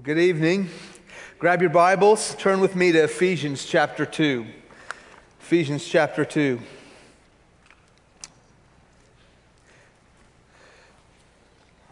[0.00, 0.70] Well, good evening.
[1.38, 4.46] Grab your Bibles, turn with me to Ephesians chapter 2.
[5.42, 6.58] Ephesians chapter 2.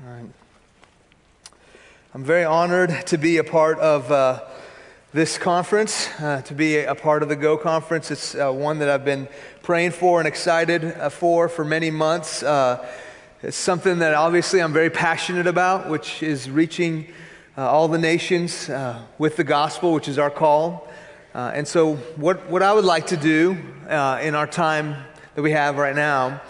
[0.01, 0.25] All right.
[2.15, 4.41] I'm very honored to be a part of uh,
[5.13, 8.11] this conference, uh, to be a part of the Go conference.
[8.11, 9.29] It's uh, one that I've been
[9.63, 12.43] praying for and excited uh, for for many months.
[12.43, 12.89] Uh,
[13.43, 17.13] it's something that obviously I'm very passionate about, which is reaching
[17.59, 20.87] uh, all the nations uh, with the gospel, which is our call.
[21.35, 23.59] Uh, and so, what, what I would like to do
[23.89, 24.95] uh, in our time
[25.35, 26.41] that we have right now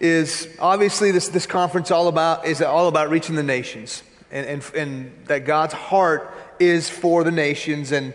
[0.00, 4.74] is obviously this, this conference all about, is all about reaching the nations and, and,
[4.74, 8.14] and that God's heart is for the nations and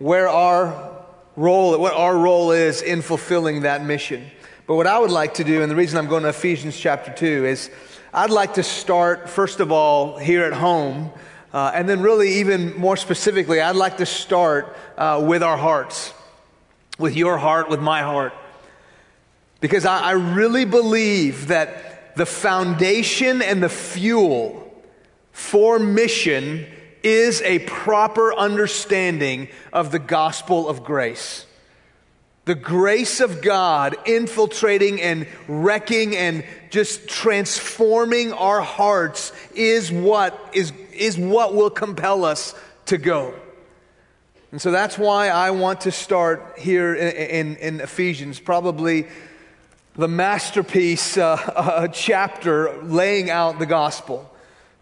[0.00, 1.04] where our
[1.36, 4.26] role, what our role is in fulfilling that mission.
[4.66, 7.12] But what I would like to do, and the reason I'm going to Ephesians chapter
[7.12, 7.70] 2, is
[8.12, 11.12] I'd like to start, first of all, here at home
[11.52, 16.12] uh, and then, really, even more specifically, I'd like to start uh, with our hearts,
[16.98, 18.32] with your heart, with my heart.
[19.60, 24.62] Because I, I really believe that the foundation and the fuel
[25.32, 26.66] for mission
[27.02, 31.46] is a proper understanding of the gospel of grace.
[32.46, 40.72] The grace of God infiltrating and wrecking and just transforming our hearts is what is
[40.96, 42.54] is what will compel us
[42.86, 43.34] to go.
[44.52, 49.06] And so that's why I want to start here in, in, in Ephesians, probably
[49.94, 54.32] the masterpiece uh, uh, chapter laying out the gospel.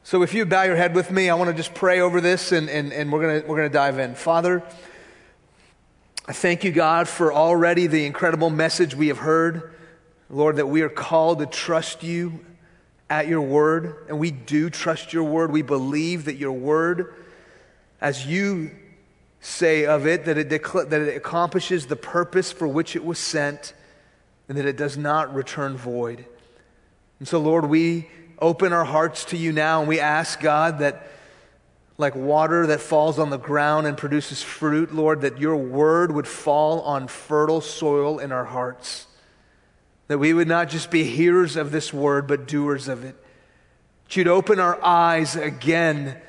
[0.03, 2.53] So if you bow your head with me, I want to just pray over this
[2.53, 4.15] and, and, and we're going we're going to dive in.
[4.15, 4.63] Father,
[6.29, 9.75] I thank you, God, for already the incredible message we have heard.
[10.29, 12.41] Lord, that we are called to trust you
[13.11, 15.53] at your word, and we do trust your word.
[15.53, 17.15] We believe that your word,
[18.01, 18.71] as you
[19.41, 23.19] say of it, that it, decla- that it accomplishes the purpose for which it was
[23.19, 23.75] sent,
[24.49, 26.25] and that it does not return void.
[27.19, 31.09] And so, Lord, we open our hearts to you now, and we ask, God, that
[31.97, 36.27] like water that falls on the ground and produces fruit, Lord, that your word would
[36.27, 39.04] fall on fertile soil in our hearts.
[40.09, 43.17] That we would not just be hearers of this word, but doers of it.
[44.05, 46.21] That you'd open our eyes again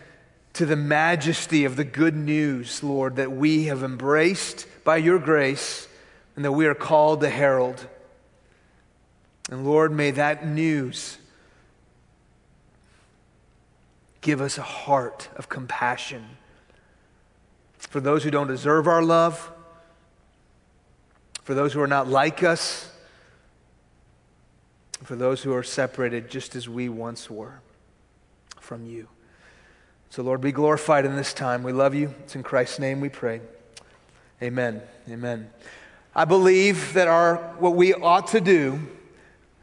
[0.53, 5.89] to the majesty of the good news, Lord, that we have embraced by your grace
[6.35, 7.85] and that we are called to herald.
[9.51, 11.17] And Lord, may that news
[14.21, 16.25] give us a heart of compassion
[17.77, 19.51] for those who don't deserve our love,
[21.43, 22.91] for those who are not like us
[25.05, 27.59] for those who are separated just as we once were
[28.59, 29.07] from you.
[30.09, 31.61] So, Lord, be glorified in this time.
[31.61, 32.13] We love you.
[32.23, 33.41] It's in Christ's name we pray.
[34.41, 34.81] Amen.
[35.09, 35.49] Amen.
[36.15, 38.79] I believe that our, what we ought to do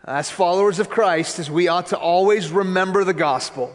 [0.05, 3.75] as followers of Christ is we ought to always remember the gospel.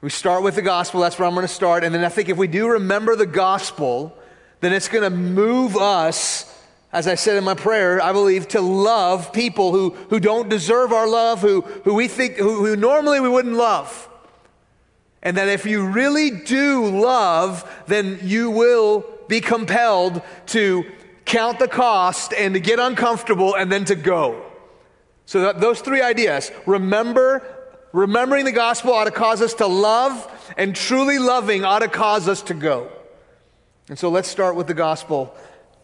[0.00, 1.84] We start with the gospel, that's where I'm going to start.
[1.84, 4.16] And then I think if we do remember the gospel,
[4.60, 6.50] then it's going to move us
[6.94, 10.92] as I said in my prayer, I believe to love people who, who don't deserve
[10.92, 14.08] our love, who, who we think, who, who normally we wouldn't love.
[15.20, 20.84] And that if you really do love, then you will be compelled to
[21.24, 24.40] count the cost and to get uncomfortable and then to go.
[25.26, 27.42] So that, those three ideas, remember,
[27.92, 32.28] remembering the gospel ought to cause us to love, and truly loving ought to cause
[32.28, 32.88] us to go.
[33.88, 35.34] And so let's start with the gospel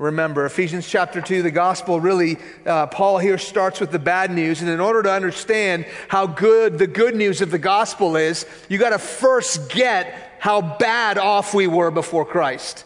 [0.01, 0.47] remember.
[0.47, 4.63] Ephesians chapter 2, the gospel really, uh, Paul here starts with the bad news.
[4.63, 8.79] And in order to understand how good the good news of the gospel is, you
[8.79, 12.85] got to first get how bad off we were before Christ.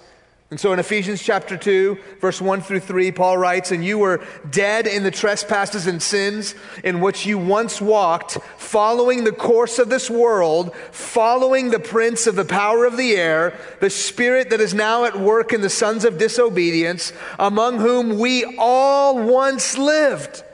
[0.54, 4.24] And so in Ephesians chapter 2, verse 1 through 3, Paul writes, And you were
[4.48, 6.54] dead in the trespasses and sins
[6.84, 12.36] in which you once walked, following the course of this world, following the prince of
[12.36, 16.04] the power of the air, the spirit that is now at work in the sons
[16.04, 20.44] of disobedience, among whom we all once lived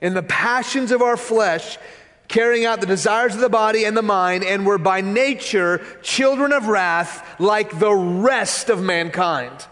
[0.00, 1.78] in the passions of our flesh
[2.28, 6.52] carrying out the desires of the body and the mind, and were by nature children
[6.52, 9.66] of wrath like the rest of mankind.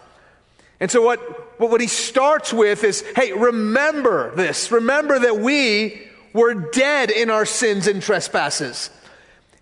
[0.79, 4.71] And so, what, what he starts with is hey, remember this.
[4.71, 8.89] Remember that we were dead in our sins and trespasses.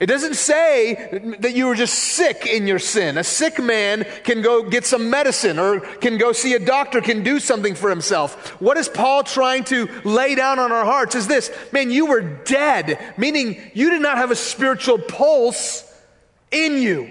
[0.01, 3.19] It doesn't say that you were just sick in your sin.
[3.19, 7.21] A sick man can go get some medicine or can go see a doctor, can
[7.21, 8.59] do something for himself.
[8.59, 12.21] What is Paul trying to lay down on our hearts is this man, you were
[12.21, 15.87] dead, meaning you did not have a spiritual pulse
[16.49, 17.07] in you.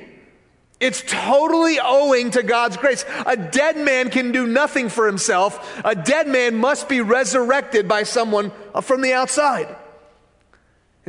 [0.80, 3.04] It's totally owing to God's grace.
[3.24, 5.80] A dead man can do nothing for himself.
[5.84, 8.50] A dead man must be resurrected by someone
[8.82, 9.76] from the outside.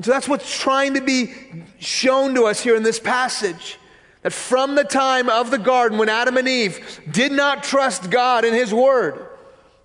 [0.01, 1.31] And so that's what's trying to be
[1.77, 3.77] shown to us here in this passage.
[4.23, 8.43] That from the time of the garden when Adam and Eve did not trust God
[8.43, 9.27] and His Word,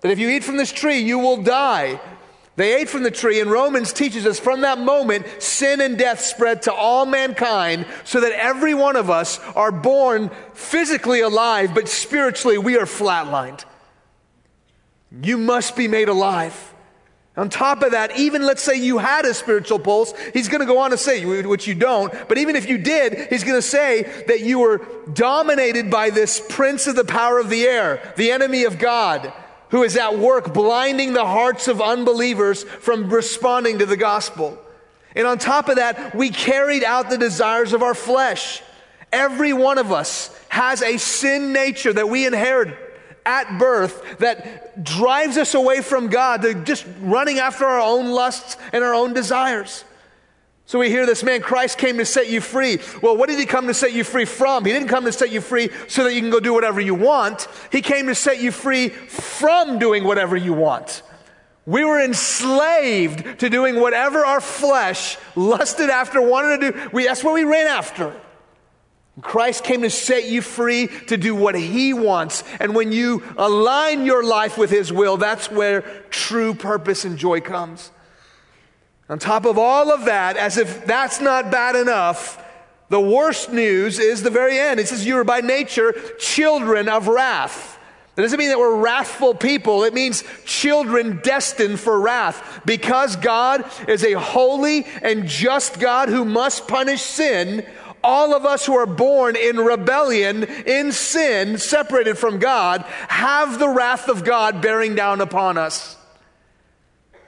[0.01, 2.01] that if you eat from this tree, you will die.
[2.55, 6.21] They ate from the tree, and Romans teaches us from that moment, sin and death
[6.21, 11.87] spread to all mankind, so that every one of us are born physically alive, but
[11.87, 13.65] spiritually we are flatlined.
[15.21, 16.73] You must be made alive.
[17.37, 20.65] On top of that, even let's say you had a spiritual pulse, he's going to
[20.65, 23.61] go on to say, which you don't, but even if you did, he's going to
[23.61, 24.81] say that you were
[25.13, 29.31] dominated by this prince of the power of the air, the enemy of God
[29.69, 34.57] who is at work blinding the hearts of unbelievers from responding to the gospel.
[35.15, 38.61] And on top of that, we carried out the desires of our flesh.
[39.11, 42.77] Every one of us has a sin nature that we inherit
[43.27, 48.57] at birth that drives us away from God to just running after our own lusts
[48.71, 49.83] and our own desires.
[50.65, 52.79] So we hear this man, Christ came to set you free.
[53.01, 54.65] Well, what did he come to set you free from?
[54.65, 56.95] He didn't come to set you free so that you can go do whatever you
[56.95, 57.47] want.
[57.71, 61.03] He came to set you free from doing whatever you want.
[61.65, 66.89] We were enslaved to doing whatever our flesh lusted after, wanted to do.
[66.93, 68.13] We, that's what we ran after.
[69.21, 72.43] Christ came to set you free to do what He wants.
[72.59, 77.41] And when you align your life with His will, that's where true purpose and joy
[77.41, 77.91] comes.
[79.09, 82.43] On top of all of that, as if that's not bad enough,
[82.89, 84.79] the worst news is the very end.
[84.79, 87.79] It says, You are by nature children of wrath.
[88.15, 89.83] That doesn't mean that we're wrathful people.
[89.83, 92.61] It means children destined for wrath.
[92.65, 97.63] Because God is a holy and just God who must punish sin,
[98.07, 103.67] all of us who are born in rebellion, in sin, separated from God, have the
[103.67, 105.97] wrath of God bearing down upon us.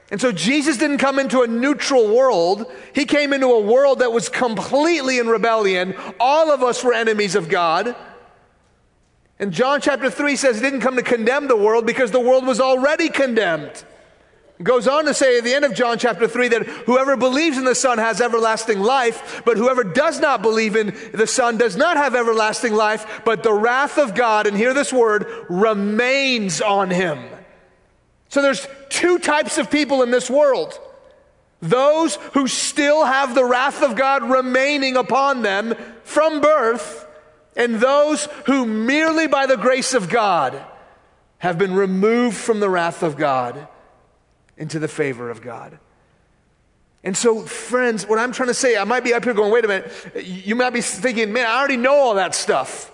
[0.10, 2.72] And so Jesus didn't come into a neutral world.
[2.96, 5.96] He came into a world that was completely in rebellion.
[6.18, 7.94] All of us were enemies of God.
[9.38, 12.48] And John chapter 3 says he didn't come to condemn the world because the world
[12.48, 13.84] was already condemned.
[14.61, 17.63] Goes on to say at the end of John chapter 3 that whoever believes in
[17.63, 21.95] the Son has everlasting life, but whoever does not believe in the Son does not
[21.95, 27.23] have everlasting life, but the wrath of God, and hear this word, remains on him.
[28.27, 30.77] So there's two types of people in this world
[31.61, 37.06] those who still have the wrath of God remaining upon them from birth,
[37.56, 40.61] and those who merely by the grace of God
[41.38, 43.67] have been removed from the wrath of God
[44.59, 45.79] into the favor of God.
[47.03, 49.65] And so, friends, what I'm trying to say, I might be up here going, wait
[49.65, 49.91] a minute,
[50.23, 52.91] you might be thinking, man, I already know all that stuff.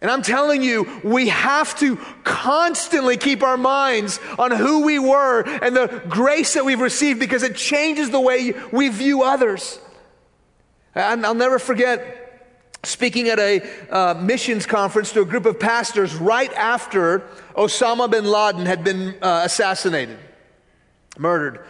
[0.00, 5.42] And I'm telling you, we have to constantly keep our minds on who we were
[5.42, 9.78] and the grace that we've received because it changes the way we view others.
[10.94, 12.20] And I'll never forget
[12.82, 13.60] speaking at a
[13.90, 17.20] uh, missions conference to a group of pastors right after
[17.54, 20.18] Osama bin Laden had been uh, assassinated,
[21.18, 21.60] murdered.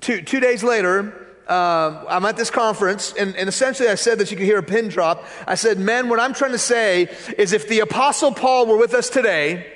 [0.00, 4.32] Two, two days later, uh, I'm at this conference, and, and, essentially I said that
[4.32, 5.24] you could hear a pin drop.
[5.46, 7.08] I said, Men, what I'm trying to say
[7.38, 9.72] is if the Apostle Paul were with us today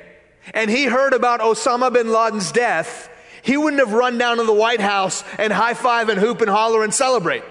[0.53, 3.09] and he heard about Osama bin Laden's death,
[3.43, 6.51] he wouldn't have run down to the White House and high five and hoop and
[6.51, 7.45] holler and celebrate.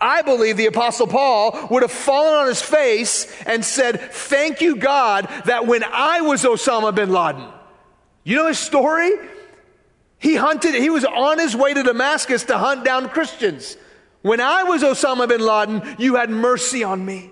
[0.00, 4.76] I believe the Apostle Paul would have fallen on his face and said, Thank you,
[4.76, 7.46] God, that when I was Osama bin Laden,
[8.24, 9.12] you know his story?
[10.24, 13.76] He hunted, he was on his way to Damascus to hunt down Christians.
[14.22, 17.30] When I was Osama bin Laden, you had mercy on me.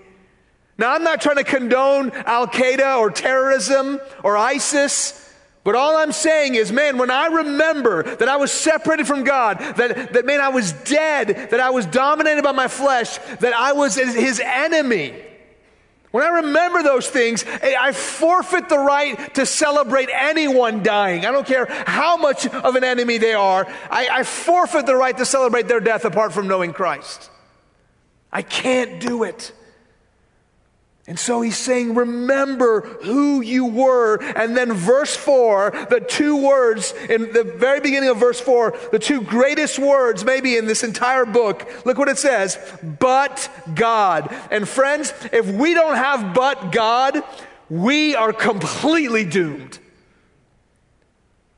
[0.77, 5.35] Now, I'm not trying to condone Al Qaeda or terrorism or ISIS.
[5.65, 9.59] But all I'm saying is, man, when I remember that I was separated from God,
[9.59, 13.73] that, that man, I was dead, that I was dominated by my flesh, that I
[13.73, 15.15] was his enemy,
[16.13, 21.27] when I remember those things, eh, I forfeit the right to celebrate anyone dying.
[21.27, 23.67] I don't care how much of an enemy they are.
[23.91, 27.31] I, I, forfeit the right to celebrate their death apart from knowing Christ.
[28.31, 29.53] I can't do it.
[31.09, 34.23] And so he's saying, remember who you were.
[34.37, 39.01] And then verse 4, the two words in the very beginning of verse 4, the
[39.01, 41.69] two greatest words maybe in this entire book.
[41.85, 42.57] Look what it says,
[43.01, 44.33] but God.
[44.53, 47.21] And friends, if we don't have but God,
[47.69, 49.81] we are completely doomed.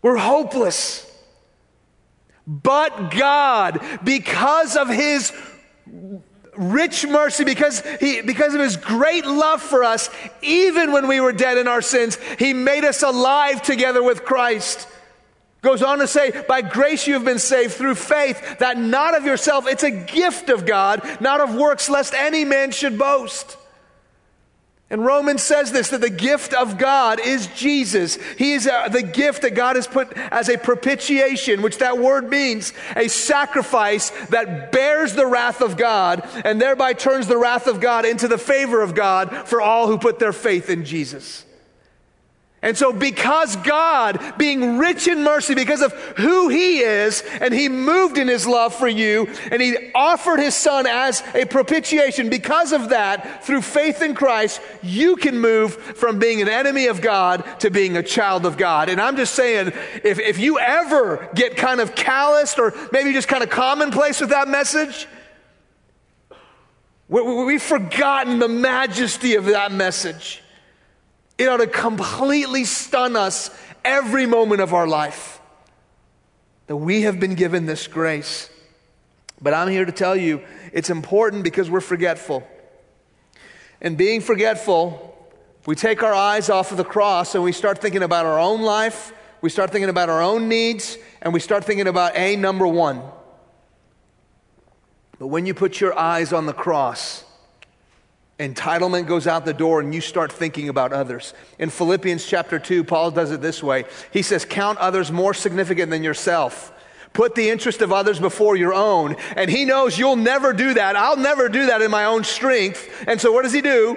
[0.01, 1.11] We're hopeless.
[2.47, 5.33] But God, because of his
[6.57, 10.11] rich mercy because he because of his great love for us
[10.43, 14.89] even when we were dead in our sins he made us alive together with Christ.
[15.63, 19.25] Goes on to say by grace you have been saved through faith that not of
[19.25, 23.57] yourself it's a gift of God not of works lest any man should boast
[24.91, 28.17] and Romans says this that the gift of God is Jesus.
[28.37, 31.99] He is a, uh, the gift that God has put as a propitiation, which that
[31.99, 37.67] word means a sacrifice that bears the wrath of God and thereby turns the wrath
[37.67, 41.45] of God into the favor of God for all who put their faith in Jesus.
[42.65, 47.69] And so, because God, being rich in mercy, because of who He is, and He
[47.69, 52.73] moved in His love for you, and He offered His Son as a propitiation, because
[52.73, 57.45] of that, through faith in Christ, you can move from being an enemy of God
[57.61, 58.89] to being a child of God.
[58.89, 59.69] And I'm just saying,
[60.03, 64.31] if, if you ever get kind of calloused or maybe just kind of commonplace with
[64.31, 65.07] that message,
[67.11, 70.41] we, we've forgotten the majesty of that message.
[71.37, 73.51] It ought to completely stun us
[73.85, 75.41] every moment of our life
[76.67, 78.49] that we have been given this grace.
[79.41, 82.47] But I'm here to tell you it's important because we're forgetful.
[83.81, 85.11] And being forgetful,
[85.67, 88.63] we take our eyes off of the cross and we start thinking about our own
[88.63, 92.67] life, we start thinking about our own needs, and we start thinking about A, number
[92.67, 93.03] one.
[95.19, 97.25] But when you put your eyes on the cross,
[98.39, 101.35] Entitlement goes out the door and you start thinking about others.
[101.59, 105.91] In Philippians chapter 2, Paul does it this way He says, Count others more significant
[105.91, 106.73] than yourself.
[107.13, 109.15] Put the interest of others before your own.
[109.37, 110.97] And he knows you'll never do that.
[110.97, 112.91] I'll never do that in my own strength.
[113.07, 113.97] And so what does he do?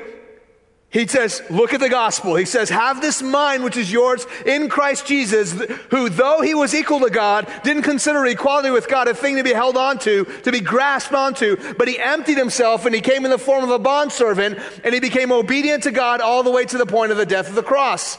[0.89, 2.35] He says, look at the gospel.
[2.35, 5.51] He says, have this mind which is yours in Christ Jesus,
[5.91, 9.43] who though he was equal to God, didn't consider equality with God a thing to
[9.43, 13.31] be held onto, to be grasped onto, but he emptied himself and he came in
[13.31, 16.77] the form of a bondservant and he became obedient to God all the way to
[16.77, 18.17] the point of the death of the cross.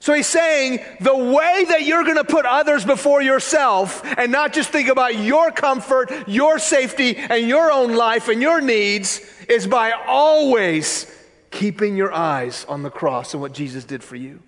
[0.00, 4.52] So he's saying the way that you're going to put others before yourself and not
[4.52, 9.66] just think about your comfort, your safety, and your own life and your needs is
[9.66, 11.06] by always
[11.50, 14.40] keeping your eyes on the cross and what Jesus did for you.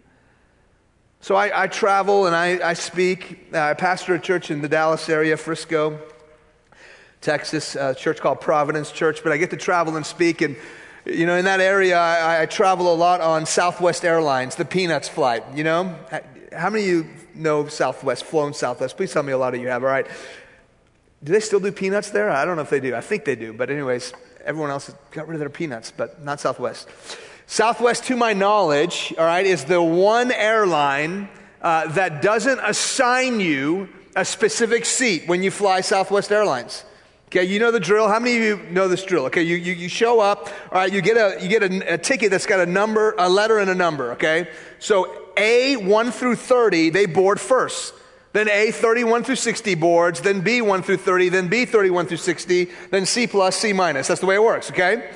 [1.21, 3.49] So I, I travel and I, I speak.
[3.55, 6.01] Uh, I pastor a church in the Dallas area, Frisco,
[7.21, 10.43] Texas, a church called Providence Church, but I get to travel and speak.
[10.43, 10.57] And,
[11.05, 15.09] you know, in that area, I, I travel a lot on Southwest Airlines, the Peanuts
[15.09, 15.45] flight.
[15.55, 15.95] You know,
[16.53, 18.97] how many of you know Southwest, flown Southwest?
[18.97, 20.09] Please tell me a lot of you have, all right?
[21.23, 22.31] Do they still do peanuts there?
[22.31, 22.97] I don't know if they do.
[22.97, 23.53] I think they do.
[23.53, 24.13] But, anyways,
[24.45, 26.89] everyone else got rid of their peanuts, but not Southwest.
[27.47, 31.29] Southwest, to my knowledge, all right, is the one airline
[31.61, 36.85] uh, that doesn't assign you a specific seat when you fly Southwest Airlines.
[37.27, 38.09] Okay, you know the drill.
[38.09, 39.25] How many of you know this drill?
[39.27, 41.99] Okay, you, you, you show up, all right, you get, a, you get a, a
[41.99, 44.49] ticket that's got a number, a letter and a number, okay?
[44.79, 47.95] So A, 1 through 30, they board first
[48.33, 52.17] then A 31 through 60 boards, then B 1 through 30, then B 31 through
[52.17, 54.09] 60, then C plus, C minus.
[54.09, 55.11] That's the way it works, okay?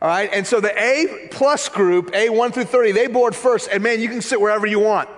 [0.00, 3.68] All right, and so the A plus group, A 1 through 30, they board first,
[3.70, 5.08] and man, you can sit wherever you want.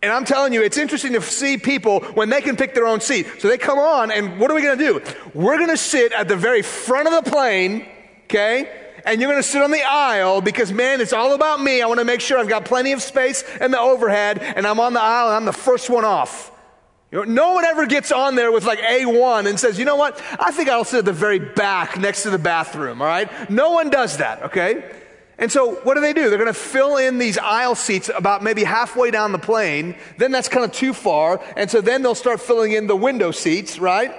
[0.00, 3.00] And I'm telling you, it's interesting to see people when they can pick their own
[3.00, 3.26] seat.
[3.40, 5.02] So they come on, and what are we gonna do?
[5.34, 7.86] We're gonna sit at the very front of the plane,
[8.24, 8.84] okay?
[9.04, 11.80] and you're going to sit on the aisle because, man, it's all about me.
[11.80, 14.80] I want to make sure I've got plenty of space in the overhead, and I'm
[14.80, 16.52] on the aisle and I'm the first one off.
[17.10, 20.22] No one ever gets on there with like A1 and says, you know what?
[20.38, 23.50] I think I'll sit at the very back next to the bathroom, all right?
[23.50, 24.84] No one does that, okay?
[25.38, 26.28] And so what do they do?
[26.28, 29.94] They're going to fill in these aisle seats about maybe halfway down the plane.
[30.18, 31.40] Then that's kind of too far.
[31.56, 34.14] And so then they'll start filling in the window seats, right?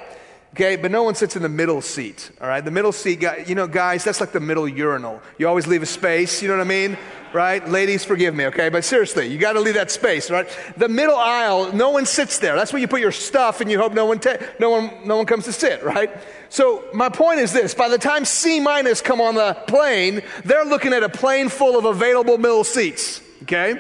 [0.54, 2.66] Okay, but no one sits in the middle seat, all right?
[2.66, 5.22] The middle seat, you know, guys, that's like the middle urinal.
[5.38, 6.98] You always leave a space, you know what I mean?
[7.32, 7.68] Right?
[7.70, 8.70] Ladies, forgive me, okay?
[8.70, 10.50] But seriously, you got to leave that space, right?
[10.76, 12.56] The middle aisle, no one sits there.
[12.56, 15.18] That's where you put your stuff and you hope no one, ta- no one, no
[15.18, 16.10] one comes to sit, right?
[16.50, 20.66] So my point is this: by the time C minus come on the plane, they're
[20.66, 23.80] looking at a plane full of available middle seats, okay?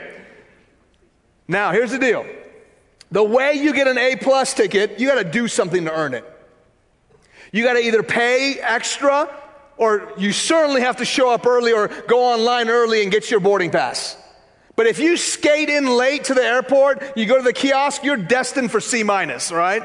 [1.47, 2.27] Now, here's the deal.
[3.11, 6.13] The way you get an A plus ticket, you got to do something to earn
[6.13, 6.35] it.
[7.51, 9.29] You got to either pay extra
[9.77, 13.39] or you certainly have to show up early or go online early and get your
[13.39, 14.17] boarding pass.
[14.75, 18.17] But if you skate in late to the airport, you go to the kiosk, you're
[18.17, 19.83] destined for C minus, right?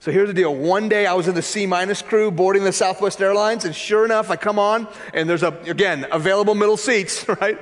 [0.00, 0.54] So here's the deal.
[0.54, 4.04] One day I was in the C minus crew boarding the Southwest Airlines, and sure
[4.04, 7.58] enough, I come on, and there's a again available middle seats, right?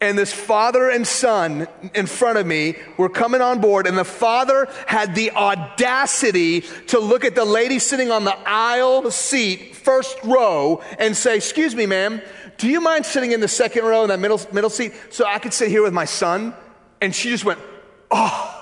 [0.00, 4.04] And this father and son in front of me were coming on board, and the
[4.04, 10.18] father had the audacity to look at the lady sitting on the aisle seat, first
[10.22, 12.20] row, and say, Excuse me, ma'am,
[12.58, 15.38] do you mind sitting in the second row in that middle, middle seat so I
[15.38, 16.54] could sit here with my son?
[17.00, 17.58] And she just went,
[18.10, 18.52] Oh.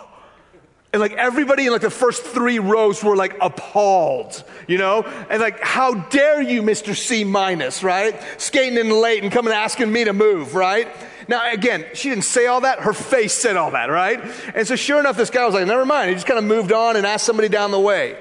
[0.93, 5.03] And like everybody in like the first three rows were like appalled, you know?
[5.29, 6.95] And like, how dare you, Mr.
[6.95, 8.23] C minus, right?
[8.41, 10.87] Skating in late and coming asking me to move, right?
[11.28, 12.81] Now, again, she didn't say all that.
[12.81, 14.21] Her face said all that, right?
[14.54, 16.11] And so, sure enough, this guy was like, never mind.
[16.11, 18.19] He just kind of moved on and asked somebody down the way.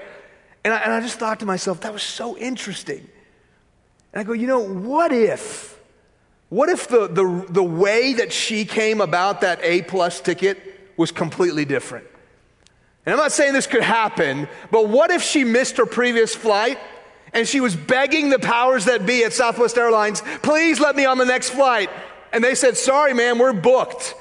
[0.64, 3.08] And I, and I just thought to myself, that was so interesting.
[4.14, 5.80] And I go, you know, what if,
[6.50, 10.60] what if the, the, the way that she came about that A plus ticket
[10.96, 12.08] was completely different?
[13.06, 16.80] And I'm not saying this could happen, but what if she missed her previous flight
[17.34, 21.18] and she was begging the powers that be at Southwest Airlines, please let me on
[21.18, 21.90] the next flight?
[22.34, 24.16] And they said, Sorry, man, we're booked.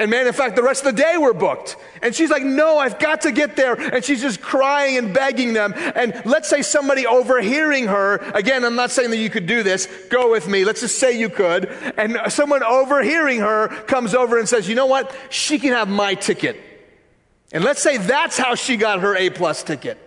[0.00, 1.76] And man, in fact, the rest of the day we're booked.
[2.02, 3.74] And she's like, No, I've got to get there.
[3.74, 5.74] And she's just crying and begging them.
[5.76, 9.86] And let's say somebody overhearing her, again, I'm not saying that you could do this.
[10.08, 10.64] Go with me.
[10.64, 11.66] Let's just say you could.
[11.96, 15.14] And someone overhearing her comes over and says, You know what?
[15.30, 16.58] She can have my ticket.
[17.52, 19.98] And let's say that's how she got her A plus ticket.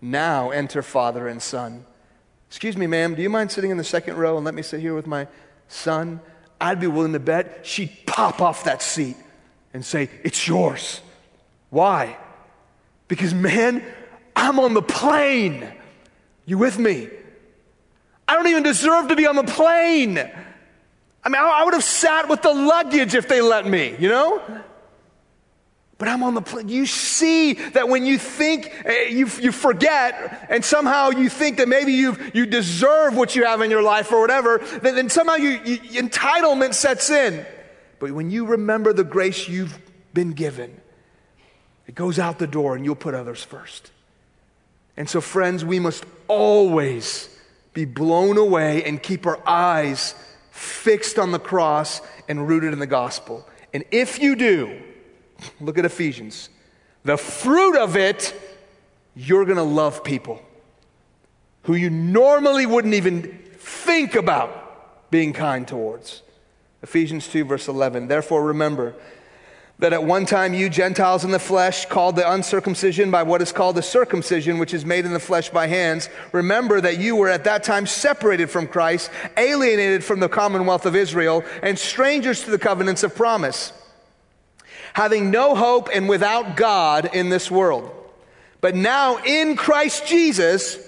[0.00, 1.84] Now enter father and son.
[2.48, 4.80] Excuse me, ma'am, do you mind sitting in the second row and let me sit
[4.80, 5.26] here with my
[5.68, 6.20] son?
[6.60, 9.16] I'd be willing to bet she'd pop off that seat
[9.74, 11.00] and say, It's yours.
[11.70, 12.16] Why?
[13.08, 13.84] Because, man,
[14.34, 15.70] I'm on the plane.
[16.44, 17.08] You with me?
[18.28, 20.18] I don't even deserve to be on the plane.
[20.18, 24.42] I mean, I would have sat with the luggage if they let me, you know?
[25.98, 26.68] But I'm on the plane.
[26.68, 31.68] You see that when you think, eh, you, you forget, and somehow you think that
[31.68, 35.36] maybe you you deserve what you have in your life or whatever, then, then somehow
[35.36, 37.46] you, you, entitlement sets in.
[37.98, 39.78] But when you remember the grace you've
[40.12, 40.80] been given,
[41.86, 43.90] it goes out the door and you'll put others first.
[44.98, 47.30] And so, friends, we must always
[47.72, 50.14] be blown away and keep our eyes
[50.50, 53.46] fixed on the cross and rooted in the gospel.
[53.72, 54.82] And if you do,
[55.60, 56.48] Look at Ephesians.
[57.04, 58.34] The fruit of it,
[59.14, 60.42] you're going to love people
[61.62, 66.22] who you normally wouldn't even think about being kind towards.
[66.82, 68.08] Ephesians 2, verse 11.
[68.08, 68.94] Therefore, remember
[69.78, 73.52] that at one time you Gentiles in the flesh, called the uncircumcision by what is
[73.52, 77.28] called the circumcision, which is made in the flesh by hands, remember that you were
[77.28, 82.50] at that time separated from Christ, alienated from the commonwealth of Israel, and strangers to
[82.50, 83.72] the covenants of promise
[84.96, 87.90] having no hope and without God in this world.
[88.62, 90.78] But now in Christ Jesus,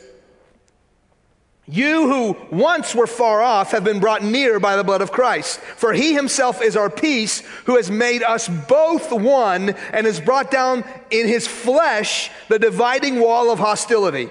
[1.67, 5.61] you who once were far off have been brought near by the blood of Christ.
[5.61, 10.51] For he himself is our peace, who has made us both one and has brought
[10.51, 14.31] down in his flesh the dividing wall of hostility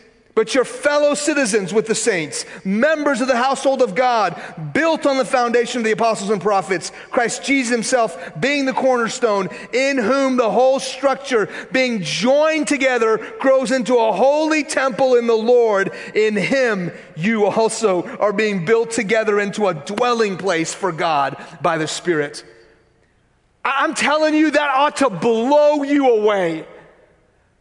[0.35, 4.41] but your fellow citizens with the saints, members of the household of God,
[4.73, 9.49] built on the foundation of the apostles and prophets, Christ Jesus himself being the cornerstone,
[9.73, 15.33] in whom the whole structure, being joined together, grows into a holy temple in the
[15.33, 15.91] Lord.
[16.15, 21.77] In him you also are being built together into a dwelling place for God by
[21.77, 22.45] the Spirit.
[23.63, 26.65] I'm telling you, that ought to blow you away.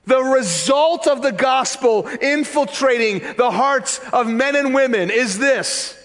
[0.07, 5.97] The result of the gospel infiltrating the hearts of men and women is this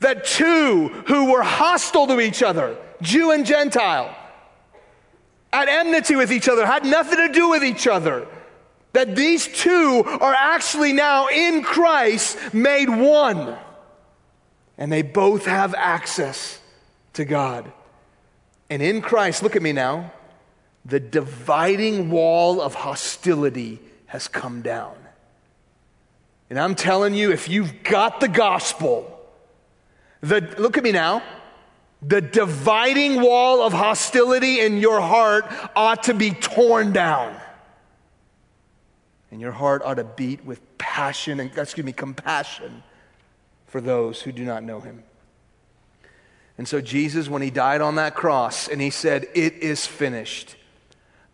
[0.00, 4.12] that two who were hostile to each other, Jew and Gentile,
[5.52, 8.26] at enmity with each other, had nothing to do with each other.
[8.94, 13.56] That these two are actually now in Christ made one.
[14.76, 16.58] And they both have access
[17.14, 17.70] to God.
[18.68, 20.12] And in Christ, look at me now,
[20.84, 24.94] the dividing wall of hostility has come down.
[26.50, 29.08] And I'm telling you, if you've got the gospel,
[30.20, 31.22] the, look at me now.
[32.02, 37.36] The dividing wall of hostility in your heart ought to be torn down.
[39.30, 42.82] And your heart ought to beat with passion and, excuse me, compassion
[43.66, 45.04] for those who do not know him.
[46.58, 50.56] And so, Jesus, when he died on that cross and he said, It is finished,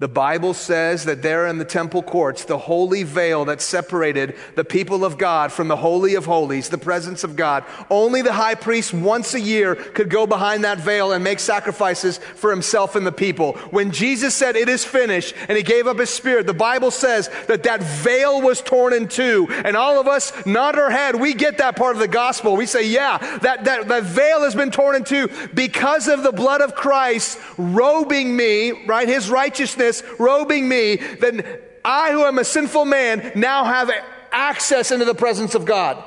[0.01, 4.63] the Bible says that there in the temple courts, the holy veil that separated the
[4.63, 8.55] people of God from the Holy of Holies, the presence of God, only the high
[8.55, 13.05] priest once a year could go behind that veil and make sacrifices for himself and
[13.05, 13.55] the people.
[13.71, 17.29] When Jesus said, It is finished, and he gave up his spirit, the Bible says
[17.49, 19.49] that that veil was torn in two.
[19.65, 21.17] And all of us nod our head.
[21.17, 22.57] We get that part of the gospel.
[22.57, 26.31] We say, Yeah, that, that, that veil has been torn in two because of the
[26.31, 29.09] blood of Christ robing me, right?
[29.09, 29.88] His righteousness
[30.19, 31.45] robing me, then
[31.85, 33.91] I, who am a sinful man, now have
[34.33, 36.03] access into the presence of God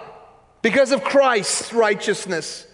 [0.61, 2.67] because of Christ's righteousness.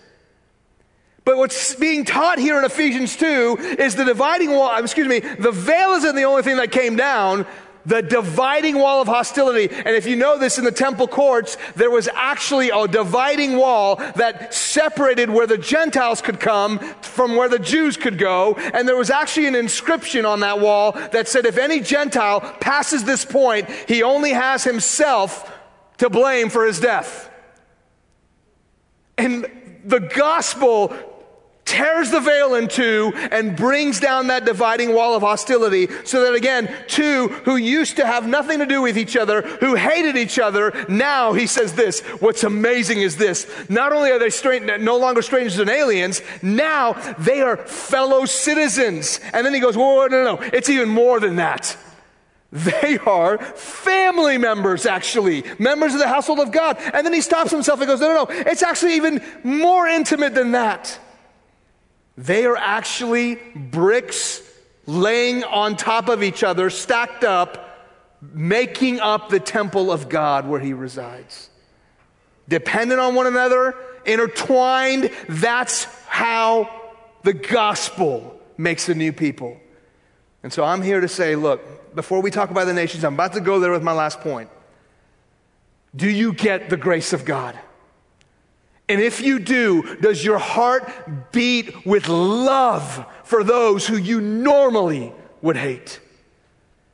[1.24, 5.52] But what's being taught here in Ephesians 2 is the dividing wall, excuse me, the
[5.52, 7.46] veil isn't the only thing that came down
[7.88, 9.74] the dividing wall of hostility.
[9.74, 13.96] And if you know this in the temple courts, there was actually a dividing wall
[14.16, 18.56] that separated where the Gentiles could come from where the Jews could go.
[18.56, 23.06] And there was actually an inscription on that wall that said, if any Gentile passes
[23.06, 25.50] this point, he only has himself
[26.00, 27.32] to blame for his death.
[29.18, 29.50] And
[29.86, 30.94] the gospel
[31.68, 36.34] tears the veil in two and brings down that dividing wall of hostility so that
[36.34, 40.40] again, two who used to have nothing to do with each other, who hated each
[40.40, 42.00] other, now he says this.
[42.22, 43.48] What's amazing is this.
[43.70, 49.20] Not only are they no longer strangers and aliens, now they are fellow citizens.
[49.34, 50.42] And then he goes, whoa, no, no, no.
[50.54, 51.78] It's even more than that.
[52.50, 56.78] They are family members, actually, members of the household of God.
[56.94, 58.28] And then he stops himself and goes, no, no, no.
[58.30, 60.98] It's actually even more intimate than that.
[62.18, 64.42] They are actually bricks
[64.88, 67.64] laying on top of each other, stacked up,
[68.22, 71.50] making up the temple of God where He resides.
[72.50, 73.76] Dependent on one another,
[74.06, 76.70] intertwined, that's how
[77.24, 79.60] the gospel makes a new people.
[80.42, 83.34] And so I'm here to say, look, before we talk about the nations, I'm about
[83.34, 84.50] to go there with my last point.
[85.96, 87.60] Do you get the grace of God?
[88.90, 95.12] And if you do, does your heart beat with love for those who you normally
[95.42, 96.00] would hate?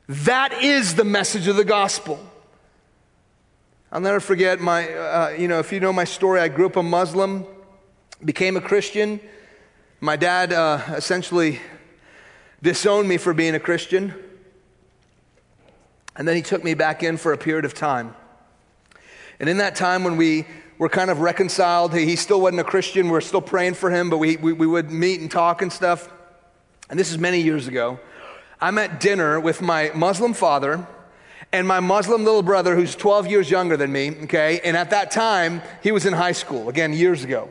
[0.08, 2.18] That is the message of the gospel.
[3.92, 6.76] I'll never forget my, uh, you know, if you know my story, I grew up
[6.76, 7.46] a Muslim,
[8.24, 9.20] became a Christian.
[10.00, 11.60] My dad uh, essentially
[12.60, 14.12] disowned me for being a Christian.
[16.16, 18.16] And then he took me back in for a period of time.
[19.38, 20.46] And in that time when we
[20.78, 21.94] we're kind of reconciled.
[21.94, 23.08] He still wasn't a Christian.
[23.08, 26.10] We're still praying for him, but we, we, we would meet and talk and stuff.
[26.90, 28.00] And this is many years ago.
[28.60, 30.86] I'm at dinner with my Muslim father
[31.52, 34.60] and my Muslim little brother, who's 12 years younger than me, okay?
[34.64, 37.48] And at that time, he was in high school, again, years ago.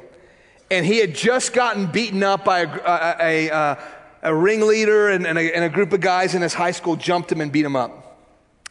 [0.69, 3.77] And he had just gotten beaten up by a, a, a, a,
[4.23, 7.39] a ringleader, and, and, and a group of guys in his high school jumped him
[7.39, 8.02] and beat him up.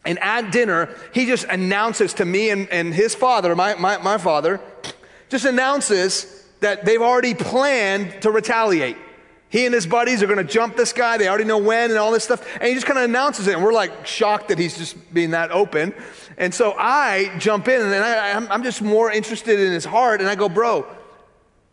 [0.05, 4.19] And at dinner, he just announces to me and, and his father, my, my, my
[4.19, 4.61] father,
[5.29, 8.97] just announces that they've already planned to retaliate.
[9.49, 11.19] He and his buddies are going to jump this guy.
[11.19, 12.43] They already know when and all this stuff.
[12.55, 13.55] And he just kind of announces it.
[13.55, 15.95] And we're like shocked that he's just being that open.
[16.39, 20.21] And so I jump in and I, am just more interested in his heart.
[20.21, 20.87] And I go, bro,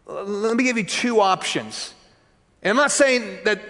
[0.06, 1.94] let me give you two options.
[2.62, 3.62] And I'm not saying that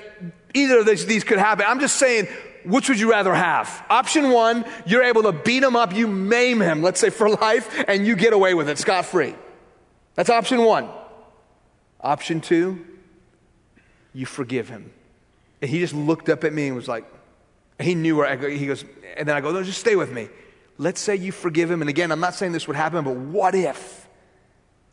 [0.55, 1.65] either of these, these could happen.
[1.67, 2.27] I'm just saying
[2.69, 3.85] which would you rather have?
[3.89, 7.83] Option one, you're able to beat him up, you maim him, let's say for life,
[7.87, 9.35] and you get away with it scot free.
[10.15, 10.89] That's option one.
[12.01, 12.85] Option two,
[14.13, 14.91] you forgive him.
[15.61, 17.05] And he just looked up at me and was like,
[17.79, 18.49] he knew where I go.
[18.49, 18.85] He goes,
[19.17, 20.29] and then I go, no, just stay with me.
[20.77, 21.81] Let's say you forgive him.
[21.81, 24.07] And again, I'm not saying this would happen, but what if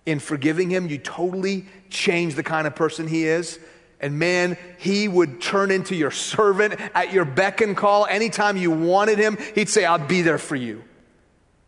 [0.05, 3.59] in forgiving him, you totally change the kind of person he is?
[4.01, 8.07] And man, he would turn into your servant at your beck and call.
[8.07, 10.85] Anytime you wanted him, he'd say, I'll be there for you.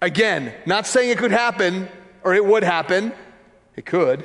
[0.00, 1.88] Again, not saying it could happen
[2.22, 3.12] or it would happen.
[3.76, 4.24] It could.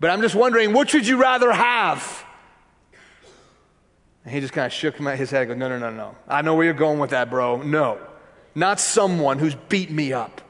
[0.00, 2.24] But I'm just wondering, which would you rather have?
[4.24, 6.16] And he just kind of shook his head goes, No, no, no, no.
[6.28, 7.62] I know where you're going with that, bro.
[7.62, 7.98] No.
[8.54, 10.40] Not someone who's beat me up.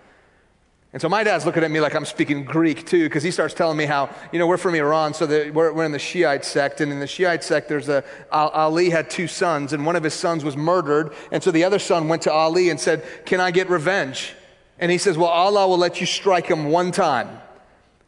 [0.93, 3.55] And so my dad's looking at me like I'm speaking Greek too, because he starts
[3.55, 6.81] telling me how, you know, we're from Iran, so we're, we're, in the Shiite sect.
[6.81, 10.15] And in the Shiite sect, there's a, Ali had two sons, and one of his
[10.15, 11.13] sons was murdered.
[11.31, 14.35] And so the other son went to Ali and said, Can I get revenge?
[14.81, 17.39] And he says, Well, Allah will let you strike him one time.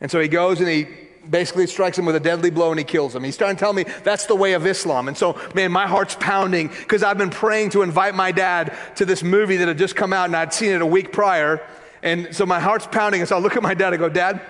[0.00, 0.88] And so he goes and he
[1.30, 3.22] basically strikes him with a deadly blow and he kills him.
[3.22, 5.06] He's trying to tell me that's the way of Islam.
[5.06, 9.04] And so, man, my heart's pounding because I've been praying to invite my dad to
[9.04, 11.64] this movie that had just come out and I'd seen it a week prior.
[12.02, 13.20] And so my heart's pounding.
[13.20, 14.40] And so I look at my dad and go, Dad,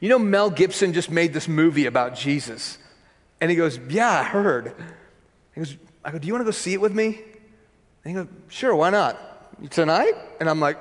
[0.00, 2.78] You know, Mel Gibson just made this movie about Jesus.
[3.40, 4.74] And he goes, Yeah, I heard.
[5.54, 7.20] He goes, I go, Do you want to go see it with me?
[8.04, 9.18] And he goes, Sure, why not?
[9.70, 10.14] Tonight?
[10.40, 10.78] And I'm like,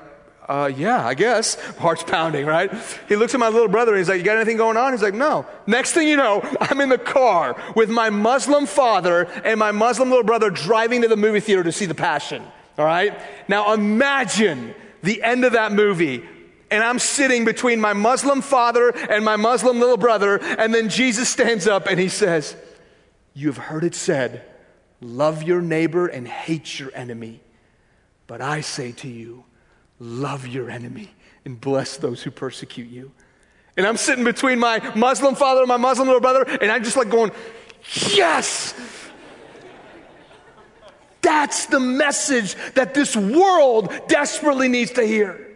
[0.47, 1.55] uh, yeah, I guess.
[1.77, 2.71] Heart's pounding, right?
[3.07, 4.93] He looks at my little brother and he's like, You got anything going on?
[4.93, 5.45] He's like, No.
[5.67, 10.09] Next thing you know, I'm in the car with my Muslim father and my Muslim
[10.09, 12.43] little brother driving to the movie theater to see The Passion,
[12.77, 13.17] all right?
[13.47, 14.73] Now imagine
[15.03, 16.23] the end of that movie.
[16.71, 21.29] And I'm sitting between my Muslim father and my Muslim little brother, and then Jesus
[21.29, 22.55] stands up and he says,
[23.33, 24.43] You've heard it said,
[25.01, 27.41] love your neighbor and hate your enemy.
[28.27, 29.45] But I say to you,
[29.99, 31.09] love your enemy
[31.45, 33.11] and bless those who persecute you.
[33.77, 36.97] And I'm sitting between my Muslim father and my Muslim little brother, and I'm just
[36.97, 37.31] like going,
[38.13, 38.73] Yes!
[41.29, 45.47] That's the message that this world desperately needs to hear.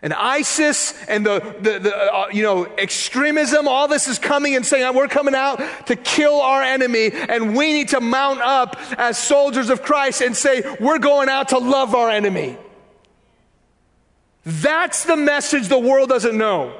[0.00, 4.64] And ISIS and the, the, the uh, you know, extremism, all this is coming and
[4.64, 9.18] saying, we're coming out to kill our enemy, and we need to mount up as
[9.18, 12.56] soldiers of Christ and say, we're going out to love our enemy.
[14.46, 16.74] That's the message the world doesn't know.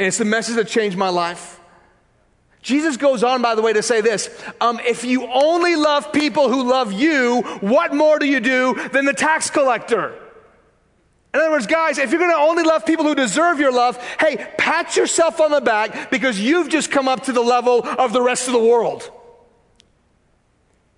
[0.00, 1.57] And it's the message that changed my life.
[2.62, 4.28] Jesus goes on, by the way, to say this
[4.60, 9.04] um, If you only love people who love you, what more do you do than
[9.04, 10.14] the tax collector?
[11.34, 14.02] In other words, guys, if you're going to only love people who deserve your love,
[14.18, 18.12] hey, pat yourself on the back because you've just come up to the level of
[18.12, 19.10] the rest of the world.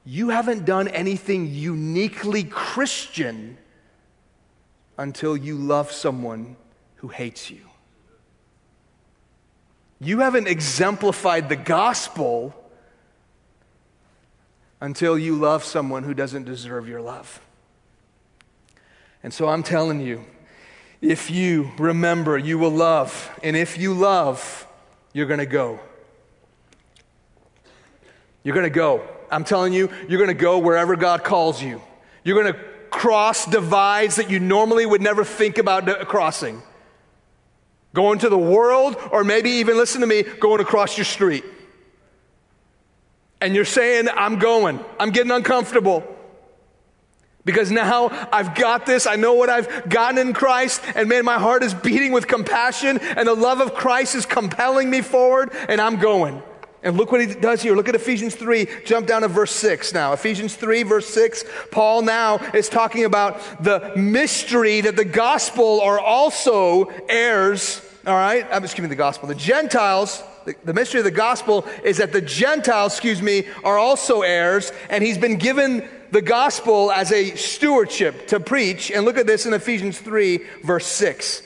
[0.05, 3.59] You haven't done anything uniquely Christian
[4.97, 6.57] until you love someone
[6.97, 7.70] who hates you.
[10.01, 12.55] You haven't exemplified the gospel
[14.81, 17.41] until you love someone who doesn't deserve your love.
[19.23, 20.25] And so I'm telling you,
[21.03, 23.31] if you remember, you will love.
[23.43, 24.67] And if you love,
[25.13, 25.81] you're going to go.
[28.43, 29.07] You're going to go.
[29.31, 31.83] I'm telling you, you're going to go wherever God calls you.
[32.25, 32.59] You're going to
[32.91, 36.63] cross divides that you normally would never think about crossing.
[37.93, 41.45] Going to the world, or maybe even, listen to me, going across your street.
[43.41, 44.79] And you're saying, I'm going.
[44.99, 46.05] I'm getting uncomfortable.
[47.45, 51.39] Because now I've got this, I know what I've gotten in Christ, and man, my
[51.39, 55.81] heart is beating with compassion, and the love of Christ is compelling me forward, and
[55.81, 56.43] I'm going.
[56.83, 57.77] And look what he does here.
[57.77, 58.67] Look at Ephesians 3.
[58.87, 60.13] Jump down to verse 6 now.
[60.15, 61.45] Ephesians 3, verse 6.
[61.71, 67.83] Paul now is talking about the mystery that the gospel are also heirs.
[68.07, 68.47] All right?
[68.51, 69.29] I'm just giving the gospel.
[69.29, 73.77] The Gentiles, the, the mystery of the gospel is that the Gentiles, excuse me, are
[73.77, 78.91] also heirs, and he's been given the gospel as a stewardship to preach.
[78.91, 81.43] And look at this in Ephesians 3, verse 6.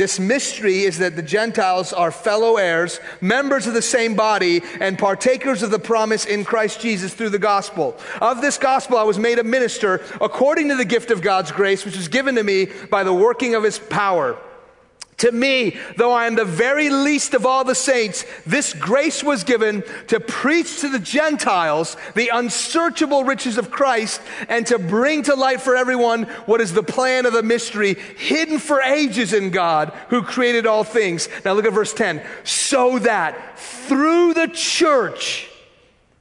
[0.00, 4.98] This mystery is that the Gentiles are fellow heirs, members of the same body, and
[4.98, 7.98] partakers of the promise in Christ Jesus through the gospel.
[8.18, 11.84] Of this gospel, I was made a minister according to the gift of God's grace,
[11.84, 14.38] which was given to me by the working of his power.
[15.20, 19.44] To me, though I am the very least of all the saints, this grace was
[19.44, 25.34] given to preach to the Gentiles the unsearchable riches of Christ and to bring to
[25.34, 29.92] light for everyone what is the plan of the mystery hidden for ages in God
[30.08, 31.28] who created all things.
[31.44, 32.22] Now look at verse 10.
[32.44, 35.50] So that through the church,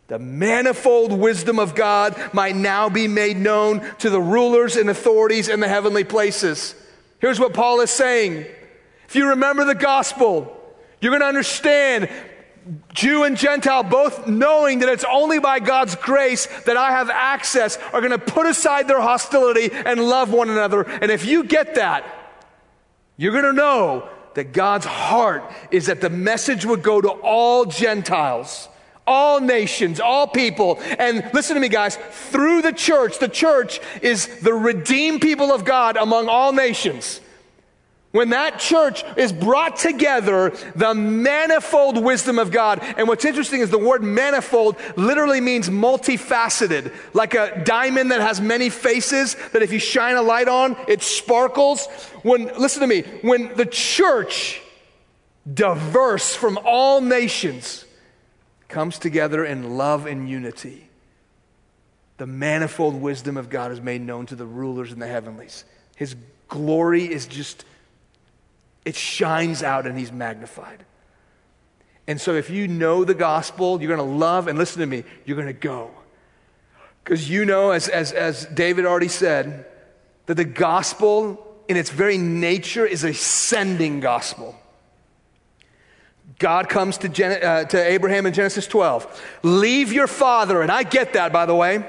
[0.08, 5.48] the manifold wisdom of God might now be made known to the rulers and authorities
[5.48, 6.76] in the heavenly places.
[7.20, 8.46] Here's what Paul is saying.
[9.10, 10.56] If you remember the gospel,
[11.02, 12.12] you're going to understand
[12.94, 17.80] Jew and Gentile both knowing that it's only by God's grace that I have access
[17.92, 20.84] are going to put aside their hostility and love one another.
[20.84, 22.06] And if you get that,
[23.18, 27.66] you're going to know that God's heart is that the message would go to all
[27.66, 28.70] Gentiles,
[29.08, 30.78] all nations, all people.
[31.00, 35.66] And listen to me, guys, through the church, the church is the redeemed people of
[35.66, 37.22] God among all nations.
[38.12, 42.80] When that church is brought together, the manifold wisdom of God.
[42.98, 48.42] And what's interesting is the word manifold literally means multifaceted, like a diamond that has
[48.42, 51.86] many faces that if you shine a light on, it sparkles.
[52.24, 54.60] When, listen to me, when the church,
[55.52, 57.86] diverse from all nations,
[58.70, 60.90] comes together in love and unity,
[62.18, 65.64] the manifold wisdom of God is made known to the rulers in the heavenlies.
[65.96, 66.16] His
[66.48, 67.66] glory is just
[68.86, 70.86] it shines out and he's magnified.
[72.08, 75.04] And so, if you know the gospel, you're going to love, and listen to me,
[75.26, 75.92] you're going to go.
[77.04, 79.66] Because you know, as, as, as David already said,
[80.26, 84.60] that the gospel in its very nature, is a sending gospel.
[86.40, 89.40] God comes to, Gen- uh, to Abraham in Genesis 12.
[89.44, 91.86] Leave your father, and I get that, by the way.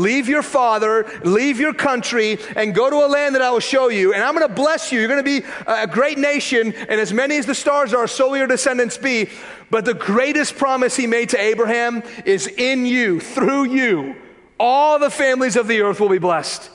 [0.00, 3.88] Leave your father, leave your country, and go to a land that I will show
[3.88, 4.14] you.
[4.14, 4.98] And I'm going to bless you.
[4.98, 8.30] You're going to be a great nation, and as many as the stars are, so
[8.30, 9.28] will your descendants be.
[9.68, 14.16] But the greatest promise he made to Abraham is in you, through you,
[14.58, 16.70] all the families of the earth will be blessed.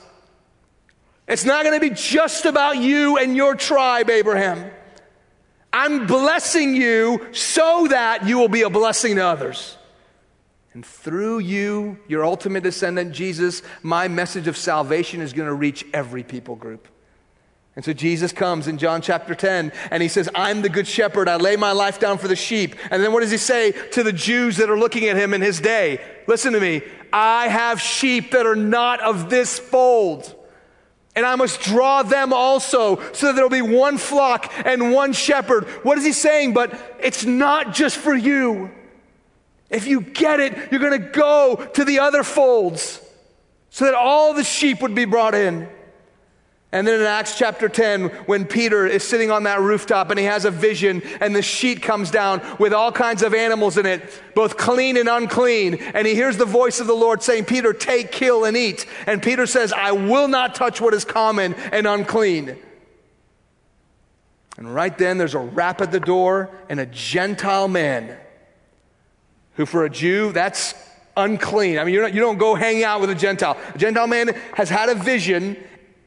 [1.26, 4.70] It's not going to be just about you and your tribe, Abraham.
[5.72, 9.75] I'm blessing you so that you will be a blessing to others.
[10.76, 15.86] And through you, your ultimate descendant, Jesus, my message of salvation is going to reach
[15.94, 16.86] every people group.
[17.76, 21.30] And so Jesus comes in John chapter 10 and he says, I'm the good shepherd.
[21.30, 22.74] I lay my life down for the sheep.
[22.90, 25.40] And then what does he say to the Jews that are looking at him in
[25.40, 25.98] his day?
[26.26, 26.82] Listen to me.
[27.10, 30.34] I have sheep that are not of this fold
[31.14, 35.64] and I must draw them also so that there'll be one flock and one shepherd.
[35.84, 36.52] What is he saying?
[36.52, 38.70] But it's not just for you.
[39.70, 43.00] If you get it, you're going to go to the other folds
[43.70, 45.68] so that all the sheep would be brought in.
[46.72, 50.26] And then in Acts chapter 10, when Peter is sitting on that rooftop and he
[50.26, 54.22] has a vision, and the sheet comes down with all kinds of animals in it,
[54.34, 58.12] both clean and unclean, and he hears the voice of the Lord saying, Peter, take,
[58.12, 58.84] kill, and eat.
[59.06, 62.56] And Peter says, I will not touch what is common and unclean.
[64.58, 68.18] And right then, there's a rap at the door, and a Gentile man,
[69.56, 70.74] who for a Jew, that's
[71.16, 71.78] unclean.
[71.78, 73.58] I mean, not, you don't go hang out with a Gentile.
[73.74, 75.56] A Gentile man has had a vision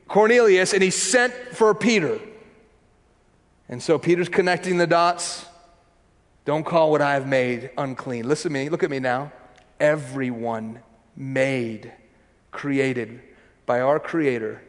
[0.08, 2.20] Cornelius and he sent for Peter.
[3.70, 5.46] And so Peter's connecting the dots.
[6.46, 8.28] Don't call what I have made unclean.
[8.28, 9.32] Listen to me, look at me now.
[9.80, 10.80] Everyone
[11.16, 11.94] made,
[12.52, 13.22] created
[13.66, 14.62] by our Creator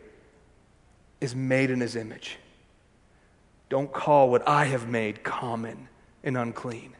[1.21, 2.37] is made in His image.
[3.71, 5.89] Don't call what I have made common
[6.23, 6.95] and unclean.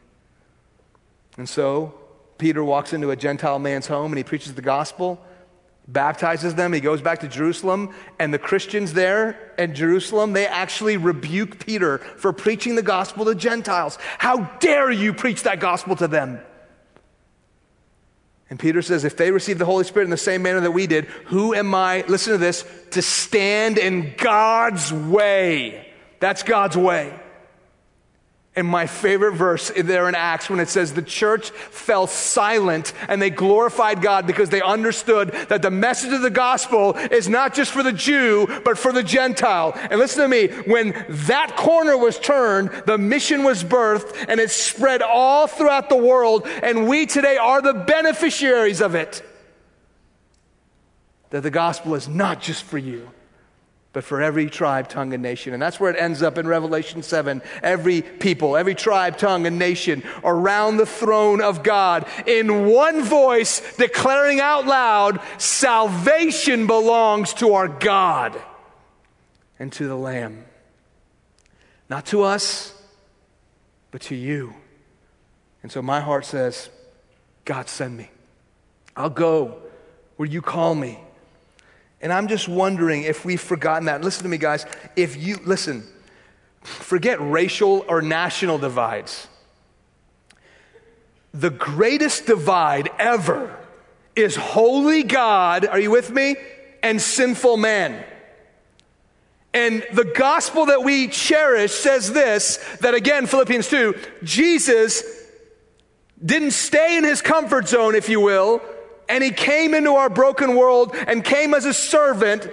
[1.41, 1.91] And so
[2.37, 5.19] Peter walks into a Gentile man's home and he preaches the gospel
[5.87, 6.73] baptizes them.
[6.73, 11.97] He goes back to Jerusalem, and the Christians there in Jerusalem, they actually rebuke Peter
[11.97, 13.97] for preaching the gospel to Gentiles.
[14.17, 16.39] How dare you preach that gospel to them?
[18.49, 20.85] And Peter says, if they receive the Holy Spirit in the same manner that we
[20.85, 25.87] did, who am I, listen to this, to stand in God's way?
[26.19, 27.17] That's God's way.
[28.53, 33.21] And my favorite verse there in Acts when it says the church fell silent and
[33.21, 37.71] they glorified God because they understood that the message of the gospel is not just
[37.71, 39.71] for the Jew, but for the Gentile.
[39.75, 44.51] And listen to me, when that corner was turned, the mission was birthed and it
[44.51, 49.23] spread all throughout the world, and we today are the beneficiaries of it.
[51.29, 53.07] That the gospel is not just for you
[53.93, 55.53] but for every tribe, tongue, and nation.
[55.53, 57.41] And that's where it ends up in Revelation 7.
[57.61, 63.75] Every people, every tribe, tongue, and nation around the throne of God in one voice
[63.75, 68.41] declaring out loud, salvation belongs to our God
[69.59, 70.45] and to the Lamb.
[71.89, 72.73] Not to us,
[73.91, 74.53] but to you.
[75.63, 76.69] And so my heart says,
[77.43, 78.09] God, send me.
[78.95, 79.57] I'll go
[80.15, 80.99] where you call me.
[82.01, 84.03] And I'm just wondering if we've forgotten that.
[84.03, 84.65] Listen to me, guys.
[84.95, 85.83] If you, listen,
[86.63, 89.27] forget racial or national divides.
[91.33, 93.55] The greatest divide ever
[94.15, 96.35] is holy God, are you with me?
[96.83, 98.03] And sinful man.
[99.53, 105.03] And the gospel that we cherish says this that again, Philippians 2, Jesus
[106.23, 108.61] didn't stay in his comfort zone, if you will,
[109.11, 112.49] and he came into our broken world and came as a servant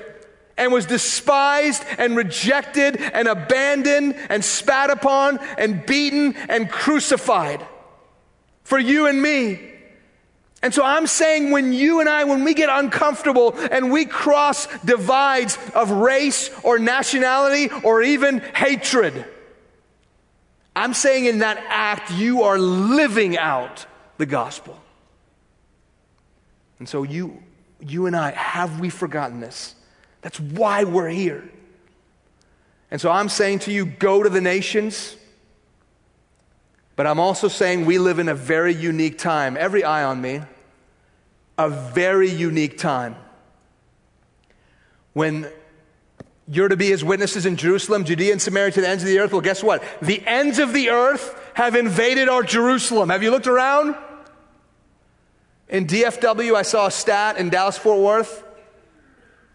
[0.56, 7.64] and was despised and rejected and abandoned and spat upon and beaten and crucified
[8.64, 9.60] for you and me.
[10.60, 14.66] And so I'm saying when you and I, when we get uncomfortable and we cross
[14.80, 19.24] divides of race or nationality or even hatred,
[20.74, 24.76] I'm saying in that act, you are living out the gospel.
[26.78, 27.42] And so you,
[27.80, 29.74] you and I, have we forgotten this?
[30.22, 31.48] That's why we're here.
[32.90, 35.16] And so I'm saying to you, go to the nations.
[36.96, 39.56] But I'm also saying we live in a very unique time.
[39.56, 40.40] Every eye on me.
[41.58, 43.16] A very unique time.
[45.12, 45.50] When
[46.50, 49.18] you're to be his witnesses in Jerusalem, Judea, and Samaria to the ends of the
[49.18, 49.32] earth.
[49.32, 49.82] Well, guess what?
[50.00, 53.10] The ends of the earth have invaded our Jerusalem.
[53.10, 53.96] Have you looked around?
[55.68, 58.44] In DFW, I saw a stat in Dallas Fort Worth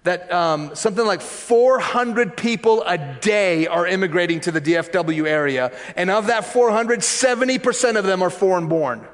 [0.04, 5.72] that um, something like 400 people a day are immigrating to the DFW area.
[5.96, 9.08] And of that 400, 70% of them are foreign born.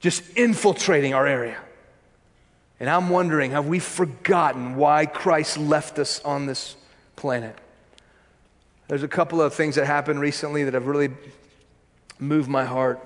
[0.00, 1.58] Just infiltrating our area.
[2.80, 6.76] And I'm wondering have we forgotten why Christ left us on this
[7.16, 7.56] planet?
[8.86, 11.10] There's a couple of things that happened recently that have really
[12.18, 13.04] moved my heart,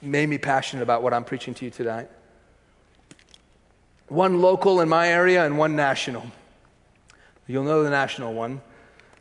[0.00, 2.08] made me passionate about what I'm preaching to you tonight
[4.08, 6.26] one local in my area and one national.
[7.46, 8.60] You'll know the national one.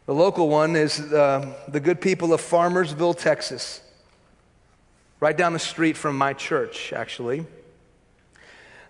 [0.06, 3.82] The local one is uh, the good people of Farmersville, Texas,
[5.20, 7.46] right down the street from my church, actually.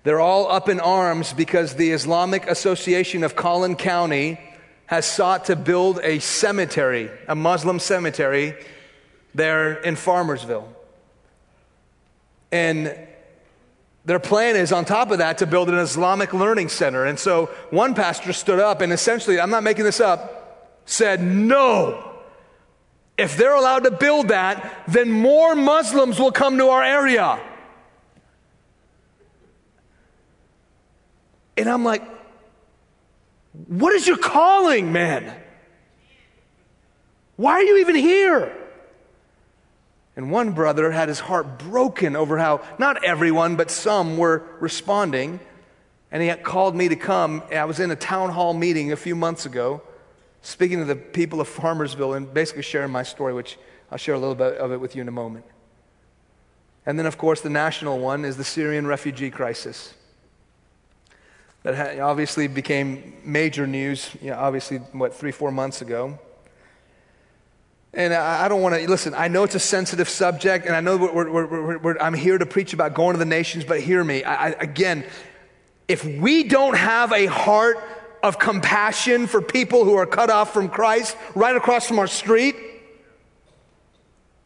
[0.03, 4.39] They're all up in arms because the Islamic Association of Collin County
[4.85, 8.55] has sought to build a cemetery, a Muslim cemetery,
[9.33, 10.67] there in Farmersville.
[12.51, 12.95] And
[14.07, 17.05] their plan is, on top of that, to build an Islamic learning center.
[17.05, 22.03] And so one pastor stood up and essentially, I'm not making this up, said, No.
[23.17, 27.39] If they're allowed to build that, then more Muslims will come to our area.
[31.57, 32.03] And I'm like,
[33.67, 35.35] What is your calling, man?
[37.35, 38.56] Why are you even here?
[40.17, 45.39] And one brother had his heart broken over how not everyone, but some were responding.
[46.11, 47.43] And he had called me to come.
[47.53, 49.83] I was in a town hall meeting a few months ago,
[50.41, 53.59] speaking to the people of Farmersville and basically sharing my story, which
[53.91, 55.45] I'll share a little bit of it with you in a moment.
[56.87, 59.93] And then, of course, the national one is the Syrian refugee crisis.
[61.61, 66.17] That obviously became major news, you know, obviously, what, three, four months ago.
[67.93, 70.97] And I don't want to, listen, I know it's a sensitive subject, and I know
[70.97, 74.23] we're, we're, we're, I'm here to preach about going to the nations, but hear me.
[74.23, 75.05] I, I, again,
[75.87, 77.77] if we don't have a heart
[78.21, 82.55] of compassion for people who are cut off from Christ right across from our street,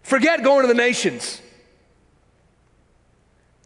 [0.03, 1.41] forget going to the nations.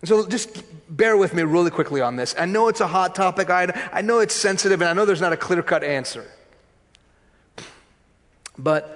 [0.06, 2.34] So just bear with me really quickly on this.
[2.38, 5.22] I know it's a hot topic, I, I know it's sensitive, and I know there's
[5.22, 6.26] not a clear cut answer.
[8.58, 8.95] But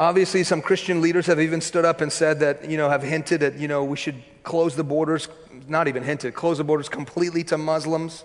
[0.00, 3.42] Obviously, some Christian leaders have even stood up and said that, you know, have hinted
[3.42, 5.28] at, you know, we should close the borders,
[5.68, 8.24] not even hinted, close the borders completely to Muslims,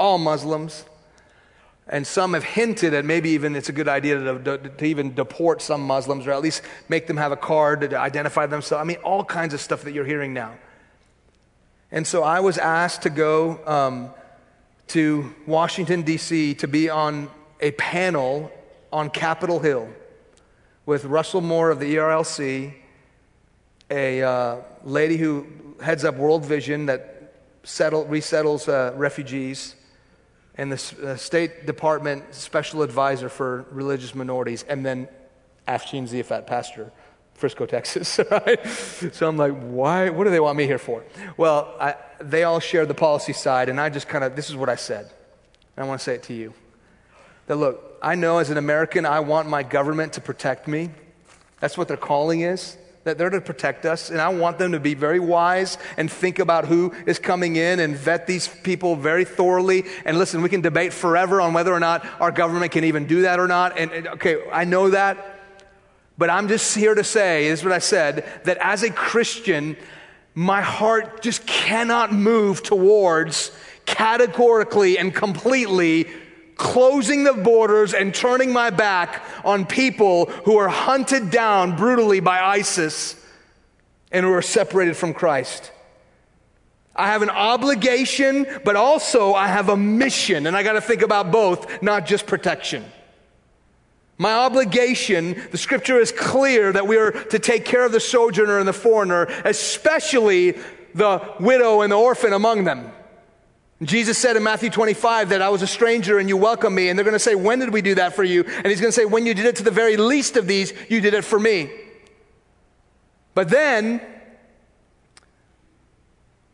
[0.00, 0.84] all Muslims.
[1.86, 5.14] And some have hinted at maybe even it's a good idea to, to, to, even
[5.14, 8.80] deport some Muslims or at least make them have a card to identify themselves.
[8.80, 10.54] I mean, all kinds of stuff that you're hearing now.
[11.92, 14.10] And so I was asked to go um,
[14.88, 16.54] to Washington, D.C.
[16.54, 18.50] to be on a panel
[18.92, 19.88] on Capitol Hill
[20.86, 22.74] with Russell Moore of the ERLC,
[23.90, 25.46] a uh, lady who
[25.80, 29.76] heads up World Vision that settle, resettles uh, refugees,
[30.56, 35.08] and the uh, State Department Special Advisor for Religious Minorities, and then
[35.68, 36.92] Afshin Ziafat, pastor,
[37.34, 38.18] Frisco, Texas.
[38.30, 38.66] Right?
[38.66, 40.10] So I'm like, why?
[40.10, 41.04] What do they want me here for?
[41.36, 44.56] Well, I, they all share the policy side, and I just kind of, this is
[44.56, 45.10] what I said.
[45.76, 46.52] I want to say it to you.
[47.46, 50.90] That look, I know as an American, I want my government to protect me.
[51.60, 54.10] That's what their calling is, that they're to protect us.
[54.10, 57.78] And I want them to be very wise and think about who is coming in
[57.78, 59.84] and vet these people very thoroughly.
[60.04, 63.22] And listen, we can debate forever on whether or not our government can even do
[63.22, 63.78] that or not.
[63.78, 65.38] And, and okay, I know that.
[66.18, 69.76] But I'm just here to say, this is what I said, that as a Christian,
[70.34, 73.52] my heart just cannot move towards
[73.86, 76.08] categorically and completely
[76.62, 82.40] closing the borders and turning my back on people who are hunted down brutally by
[82.40, 83.16] ISIS
[84.12, 85.72] and who are separated from Christ.
[86.94, 91.02] I have an obligation, but also I have a mission, and I got to think
[91.02, 92.84] about both, not just protection.
[94.16, 98.60] My obligation, the scripture is clear that we are to take care of the sojourner
[98.60, 100.58] and the foreigner, especially
[100.94, 102.92] the widow and the orphan among them.
[103.88, 106.88] Jesus said in Matthew 25 that I was a stranger and you welcomed me.
[106.88, 108.44] And they're going to say, When did we do that for you?
[108.44, 110.72] And he's going to say, When you did it to the very least of these,
[110.88, 111.70] you did it for me.
[113.34, 114.00] But then,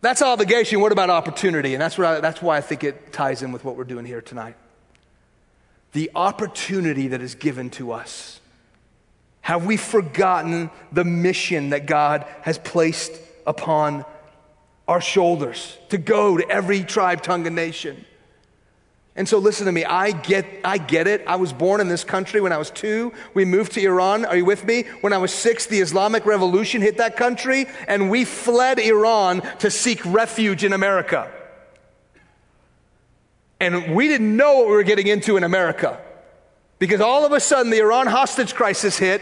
[0.01, 0.81] that's obligation.
[0.81, 1.75] What about opportunity?
[1.75, 4.07] And that's, what I, that's why I think it ties in with what we're doing
[4.07, 4.57] here tonight.
[5.93, 8.41] The opportunity that is given to us.
[9.41, 13.13] Have we forgotten the mission that God has placed
[13.47, 14.05] upon
[14.89, 18.05] our shoulders to go to every tribe, tongue, and nation.
[19.15, 19.85] And so listen to me.
[19.85, 21.25] I get, I get it.
[21.27, 23.13] I was born in this country when I was two.
[23.35, 24.25] We moved to Iran.
[24.25, 24.85] Are you with me?
[25.01, 29.71] When I was six, the Islamic Revolution hit that country, and we fled Iran to
[29.71, 31.31] seek refuge in America.
[33.61, 36.01] And we didn't know what we were getting into in America.
[36.79, 39.21] Because all of a sudden the Iran hostage crisis hit,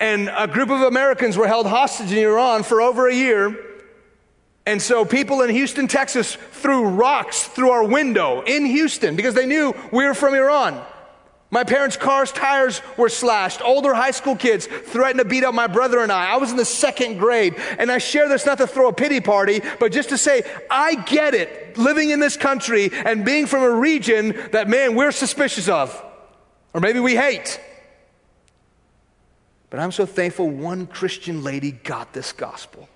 [0.00, 3.65] and a group of Americans were held hostage in Iran for over a year.
[4.66, 9.46] And so people in Houston, Texas threw rocks through our window in Houston because they
[9.46, 10.84] knew we were from Iran.
[11.52, 13.62] My parents' car's tires were slashed.
[13.62, 16.32] Older high school kids threatened to beat up my brother and I.
[16.32, 17.54] I was in the second grade.
[17.78, 20.96] And I share this not to throw a pity party, but just to say, I
[20.96, 25.68] get it living in this country and being from a region that, man, we're suspicious
[25.68, 26.04] of.
[26.74, 27.60] Or maybe we hate.
[29.70, 32.88] But I'm so thankful one Christian lady got this gospel.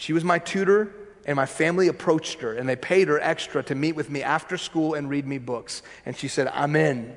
[0.00, 0.90] She was my tutor
[1.26, 4.56] and my family approached her and they paid her extra to meet with me after
[4.56, 5.82] school and read me books.
[6.06, 7.14] And she said, I'm in.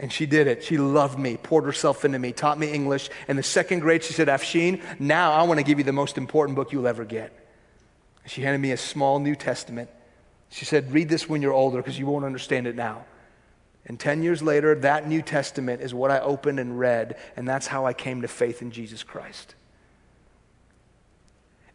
[0.00, 0.64] And she did it.
[0.64, 3.08] She loved me, poured herself into me, taught me English.
[3.28, 6.18] In the second grade, she said, Afshin, now I want to give you the most
[6.18, 7.32] important book you'll ever get.
[8.26, 9.90] She handed me a small New Testament.
[10.50, 13.04] She said, Read this when you're older because you won't understand it now.
[13.86, 17.68] And 10 years later, that New Testament is what I opened and read, and that's
[17.68, 19.54] how I came to faith in Jesus Christ.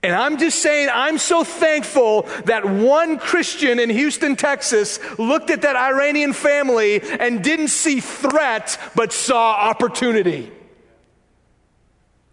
[0.03, 5.63] And I'm just saying, I'm so thankful that one Christian in Houston, Texas looked at
[5.63, 10.51] that Iranian family and didn't see threat, but saw opportunity.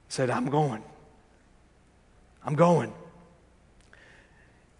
[0.08, 0.84] Said, I'm going.
[2.44, 2.92] I'm going.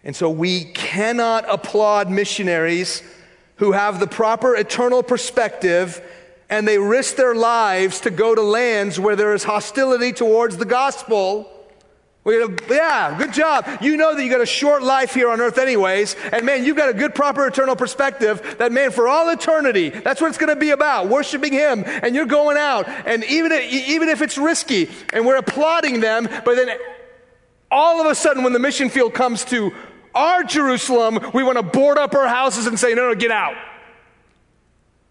[0.03, 3.01] And so we cannot applaud missionaries
[3.55, 6.01] who have the proper eternal perspective
[6.47, 10.65] and they risk their lives to go to lands where there is hostility towards the
[10.65, 11.49] gospel
[12.25, 13.67] we yeah, good job.
[13.81, 16.15] You know that you got a short life here on earth, anyways.
[16.31, 20.19] And man, you've got a good, proper eternal perspective that, man, for all eternity, that's
[20.19, 21.83] what it's going to be about worshiping Him.
[21.85, 22.89] And you're going out.
[22.89, 26.75] And even if, even if it's risky and we're applauding them, but then
[27.69, 29.71] all of a sudden, when the mission field comes to
[30.15, 33.55] our Jerusalem, we want to board up our houses and say, no, no, get out.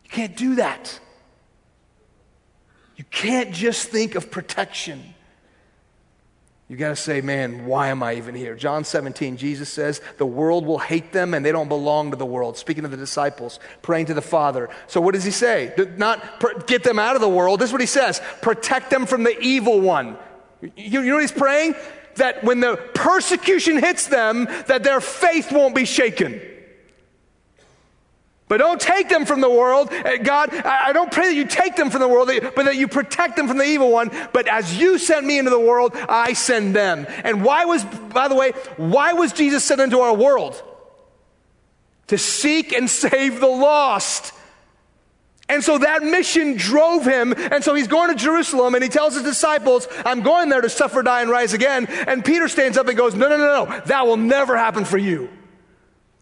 [0.02, 0.98] You can't do that.
[2.96, 5.13] You can't just think of protection.
[6.68, 8.54] You got to say, man, why am I even here?
[8.54, 12.24] John 17, Jesus says, the world will hate them and they don't belong to the
[12.24, 12.56] world.
[12.56, 14.70] Speaking to the disciples, praying to the Father.
[14.86, 15.74] So what does he say?
[15.98, 17.60] Not get them out of the world.
[17.60, 20.16] This is what he says protect them from the evil one.
[20.62, 21.74] You, you know what he's praying?
[22.16, 26.40] That when the persecution hits them, that their faith won't be shaken.
[28.46, 29.90] But don't take them from the world.
[29.90, 32.88] Uh, God, I don't pray that you take them from the world, but that you
[32.88, 34.10] protect them from the evil one.
[34.32, 37.06] But as you sent me into the world, I send them.
[37.24, 40.62] And why was, by the way, why was Jesus sent into our world?
[42.08, 44.34] To seek and save the lost.
[45.48, 47.34] And so that mission drove him.
[47.36, 50.70] And so he's going to Jerusalem and he tells his disciples, I'm going there to
[50.70, 51.86] suffer, die, and rise again.
[51.86, 54.98] And Peter stands up and goes, No, no, no, no, that will never happen for
[54.98, 55.30] you.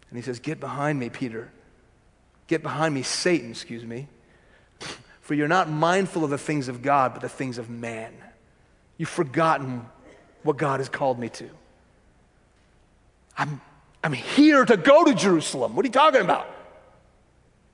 [0.09, 1.51] And he says, Get behind me, Peter.
[2.47, 4.07] Get behind me, Satan, excuse me.
[5.21, 8.13] For you're not mindful of the things of God, but the things of man.
[8.97, 9.85] You've forgotten
[10.43, 11.49] what God has called me to.
[13.37, 13.61] I'm,
[14.03, 15.75] I'm here to go to Jerusalem.
[15.75, 16.47] What are you talking about?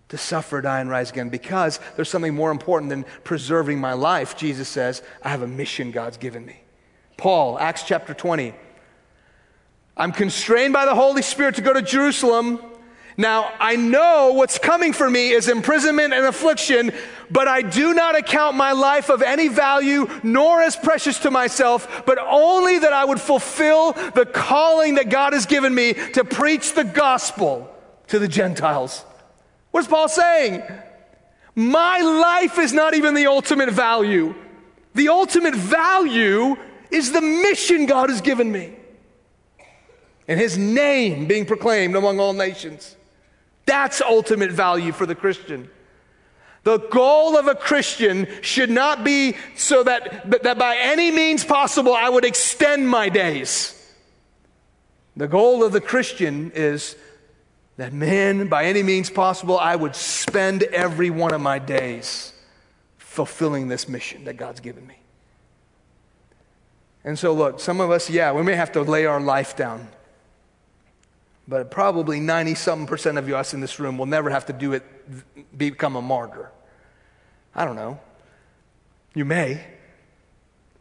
[0.10, 1.30] To suffer, die, and rise again.
[1.30, 4.38] Because there's something more important than preserving my life.
[4.38, 6.62] Jesus says, I have a mission God's given me.
[7.18, 8.54] Paul, Acts chapter 20.
[9.98, 12.62] I'm constrained by the Holy Spirit to go to Jerusalem
[13.20, 16.94] now, I know what's coming for me is imprisonment and affliction,
[17.30, 22.04] but I do not account my life of any value nor as precious to myself,
[22.06, 26.76] but only that I would fulfill the calling that God has given me to preach
[26.76, 27.70] the gospel
[28.08, 29.04] to the Gentiles.
[29.72, 30.64] What's Paul saying?
[31.56, 34.34] My life is not even the ultimate value.
[34.94, 36.56] The ultimate value
[36.90, 38.78] is the mission God has given me
[40.30, 42.96] and his name being proclaimed among all nations.
[43.70, 45.70] That's ultimate value for the Christian.
[46.64, 51.94] The goal of a Christian should not be so that, that by any means possible
[51.94, 53.76] I would extend my days.
[55.16, 56.96] The goal of the Christian is
[57.78, 62.34] that, man, by any means possible, I would spend every one of my days
[62.98, 64.98] fulfilling this mission that God's given me.
[67.04, 69.90] And so, look, some of us, yeah, we may have to lay our life down
[71.50, 74.54] but probably 90 some percent of you us in this room will never have to
[74.54, 74.84] do it,
[75.58, 76.52] become a martyr.
[77.56, 78.00] I don't know.
[79.16, 79.66] You may.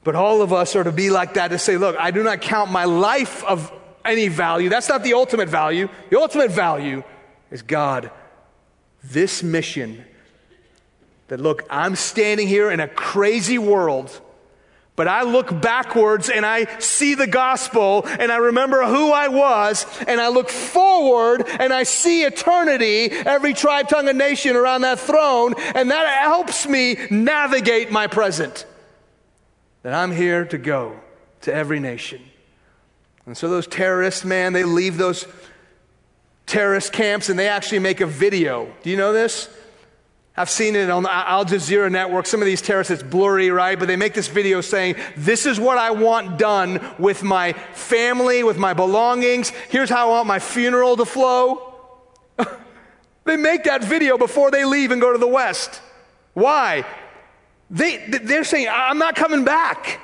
[0.04, 2.42] But all of us are to be like that to say, look, I do not
[2.42, 3.72] count my life of
[4.04, 4.68] any value.
[4.68, 5.88] That's not the ultimate value.
[6.10, 7.02] The ultimate value
[7.50, 8.10] is God.
[9.02, 10.04] This mission
[11.28, 14.20] that, look, I'm standing here in a crazy world,
[14.98, 19.86] But I look backwards and I see the gospel and I remember who I was
[20.08, 24.98] and I look forward and I see eternity, every tribe, tongue, and nation around that
[24.98, 28.66] throne, and that helps me navigate my present.
[29.84, 30.98] That I'm here to go
[31.42, 32.20] to every nation.
[33.24, 35.28] And so those terrorists, man, they leave those
[36.46, 38.68] terrorist camps and they actually make a video.
[38.82, 39.48] Do you know this?
[40.38, 42.24] I've seen it on Al Jazeera network.
[42.26, 43.76] Some of these terrorists, it's blurry, right?
[43.76, 48.44] But they make this video saying, This is what I want done with my family,
[48.44, 49.50] with my belongings.
[49.68, 51.74] Here's how I want my funeral to flow.
[53.24, 55.82] they make that video before they leave and go to the West.
[56.34, 56.84] Why?
[57.68, 60.00] They, they're saying, I'm not coming back.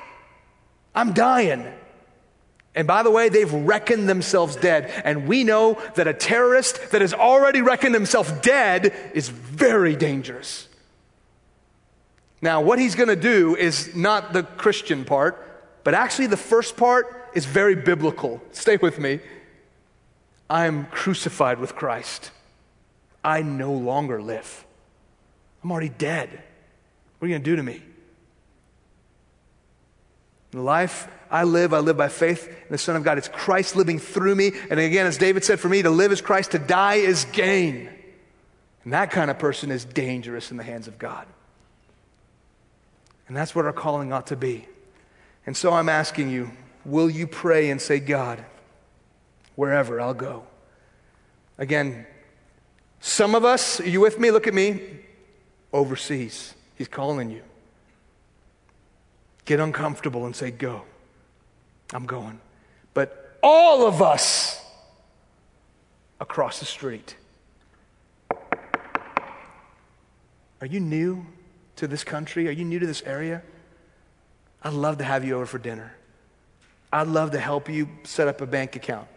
[0.97, 1.65] I'm dying.
[2.75, 4.91] And by the way, they've reckoned themselves dead.
[5.05, 10.69] And we know that a terrorist that has already reckoned himself dead is very dangerous.
[12.43, 15.41] Now, what he's going to do is not the Christian part,
[15.85, 18.43] but actually the first part is very biblical.
[18.53, 19.21] Stay with me.
[20.51, 22.33] I am crucified with Christ.
[23.23, 24.67] I no longer live.
[25.63, 26.29] I'm already dead.
[27.19, 27.83] What are you going to do to me?
[30.55, 33.19] The life I live, I live by faith in the Son of God.
[33.19, 34.53] It's Christ living through me.
[34.71, 37.91] And again, as David said, for me, to live is Christ, to die is gain.
[38.85, 41.27] And that kind of person is dangerous in the hands of God.
[43.27, 44.69] And that's what our calling ought to be.
[45.45, 46.53] And so I'm asking you,
[46.85, 48.45] will you pray and say, God,
[49.57, 50.45] wherever I'll go?
[51.59, 52.07] Again,
[53.01, 54.31] some of us, are you with me?
[54.31, 54.83] Look at me.
[55.73, 56.55] Overseas.
[56.77, 57.43] He's calling you.
[59.45, 60.83] Get uncomfortable and say, Go.
[61.93, 62.41] I'm going.
[62.95, 64.61] But all of us
[66.21, 67.17] across the street.
[70.61, 71.27] Are you new
[71.77, 72.49] to this country?
[72.49, 73.43] Are you new to this area?
[74.63, 75.95] I'd love to have you over for dinner.
[76.91, 79.09] I'd love to help you set up a bank account.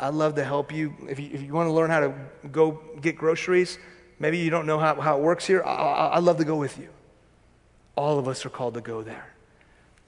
[0.00, 0.94] I'd love to help you.
[1.08, 2.14] If you, if you want to learn how to
[2.50, 3.78] go get groceries,
[4.18, 6.78] maybe you don't know how, how it works here, I, I'd love to go with
[6.78, 6.88] you.
[7.96, 9.26] All of us are called to go there.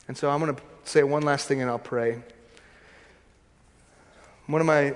[0.09, 2.23] And so I'm going to say one last thing and I'll pray.
[4.47, 4.95] One of my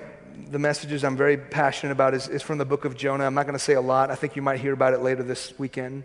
[0.49, 3.25] the messages I'm very passionate about is, is from the book of Jonah.
[3.25, 4.11] I'm not going to say a lot.
[4.11, 6.03] I think you might hear about it later this weekend.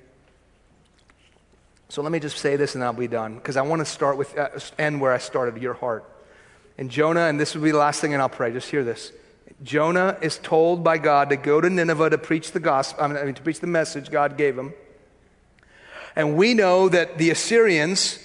[1.88, 4.16] So let me just say this and I'll be done because I want to start
[4.16, 4.48] with uh,
[4.78, 6.04] end where I started, your heart.
[6.78, 8.50] And Jonah, and this will be the last thing, and I'll pray.
[8.50, 9.12] Just hear this.
[9.62, 13.34] Jonah is told by God to go to Nineveh to preach the gospel, I mean,
[13.34, 14.72] to preach the message God gave him.
[16.16, 18.18] And we know that the Assyrians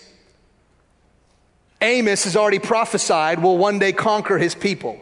[1.82, 5.00] Amos has already prophesied will one day conquer his people.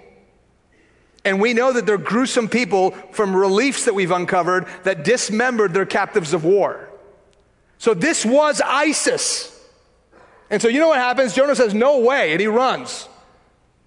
[1.23, 5.85] And we know that they're gruesome people from reliefs that we've uncovered that dismembered their
[5.85, 6.87] captives of war.
[7.79, 9.51] So this was ISIS.
[10.49, 11.33] And so you know what happens?
[11.33, 13.09] Jonah says, No way, and he runs.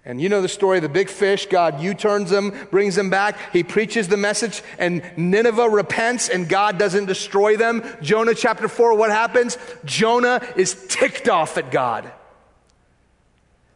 [0.05, 3.09] And you know the story of the big fish, God U turns him, brings him
[3.09, 3.37] back.
[3.53, 7.83] He preaches the message, and Nineveh repents, and God doesn't destroy them.
[8.01, 9.57] Jonah chapter 4, what happens?
[9.85, 12.11] Jonah is ticked off at God.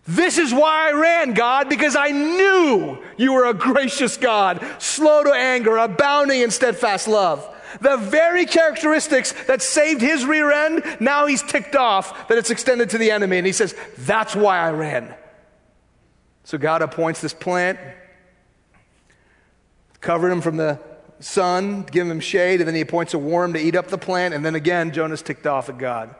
[0.06, 5.24] This is why I ran, God, because I knew you were a gracious God, slow
[5.24, 7.50] to anger, abounding in steadfast love.
[7.80, 12.90] The very characteristics that saved his rear end, now he's ticked off that it's extended
[12.92, 13.38] to the enemy.
[13.38, 15.16] And he says, That's why I ran.
[16.44, 17.80] So God appoints this plant,
[20.02, 20.80] covered him from the
[21.22, 24.34] sun, give him shade, and then he appoints a worm to eat up the plant.
[24.34, 26.14] And then again, Jonah's ticked off at God.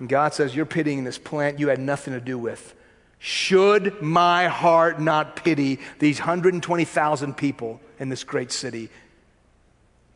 [0.00, 2.74] And God says, You're pitying this plant you had nothing to do with.
[3.22, 8.88] Should my heart not pity these 120,000 people in this great city?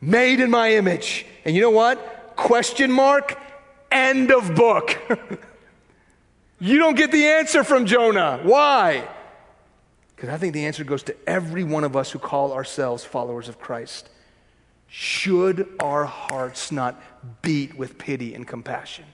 [0.00, 1.26] Made in my image.
[1.44, 2.34] And you know what?
[2.34, 3.38] Question mark,
[3.92, 4.98] end of book.
[6.58, 8.40] you don't get the answer from Jonah.
[8.42, 9.06] Why?
[10.16, 13.50] Because I think the answer goes to every one of us who call ourselves followers
[13.50, 14.08] of Christ.
[14.88, 17.02] Should our hearts not
[17.42, 19.04] beat with pity and compassion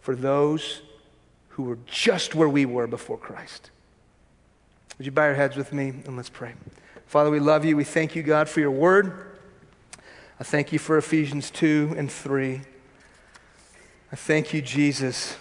[0.00, 0.82] for those
[1.54, 3.70] who were just where we were before Christ.
[4.98, 6.54] Would you bow your heads with me and let's pray?
[7.06, 7.76] Father, we love you.
[7.76, 9.36] We thank you, God, for your word.
[10.40, 12.60] I thank you for Ephesians 2 and 3.
[14.10, 15.36] I thank you, Jesus,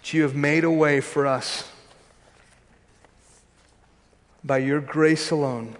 [0.00, 1.68] that you have made a way for us
[4.44, 5.74] by your grace alone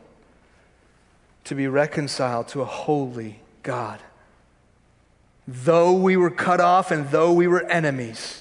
[1.44, 4.00] to be reconciled to a holy God.
[5.46, 8.40] Though we were cut off and though we were enemies,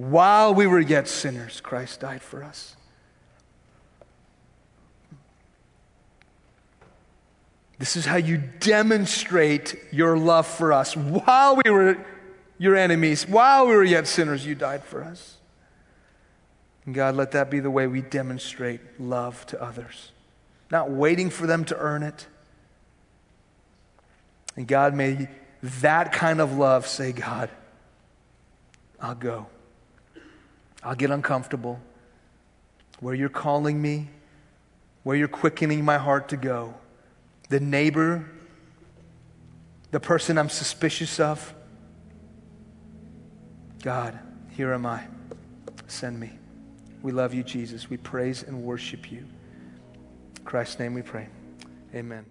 [0.00, 2.76] while we were yet sinners, Christ died for us.
[7.78, 10.96] This is how you demonstrate your love for us.
[10.96, 11.96] While we were
[12.58, 13.26] your enemies.
[13.26, 15.36] While we were yet sinners, you died for us.
[16.84, 20.12] And God, let that be the way we demonstrate love to others,
[20.70, 22.26] not waiting for them to earn it.
[24.56, 25.28] And God, may
[25.62, 27.50] that kind of love say, God,
[29.00, 29.46] I'll go.
[30.88, 31.78] I'll get uncomfortable.
[33.00, 34.08] Where you're calling me,
[35.02, 36.72] where you're quickening my heart to go,
[37.50, 38.24] the neighbor,
[39.90, 41.54] the person I'm suspicious of.
[43.82, 44.18] God,
[44.56, 45.04] here am I.
[45.88, 46.30] Send me.
[47.02, 47.90] We love you, Jesus.
[47.90, 49.26] We praise and worship you.
[50.38, 51.28] In Christ's name we pray.
[51.94, 52.24] Amen.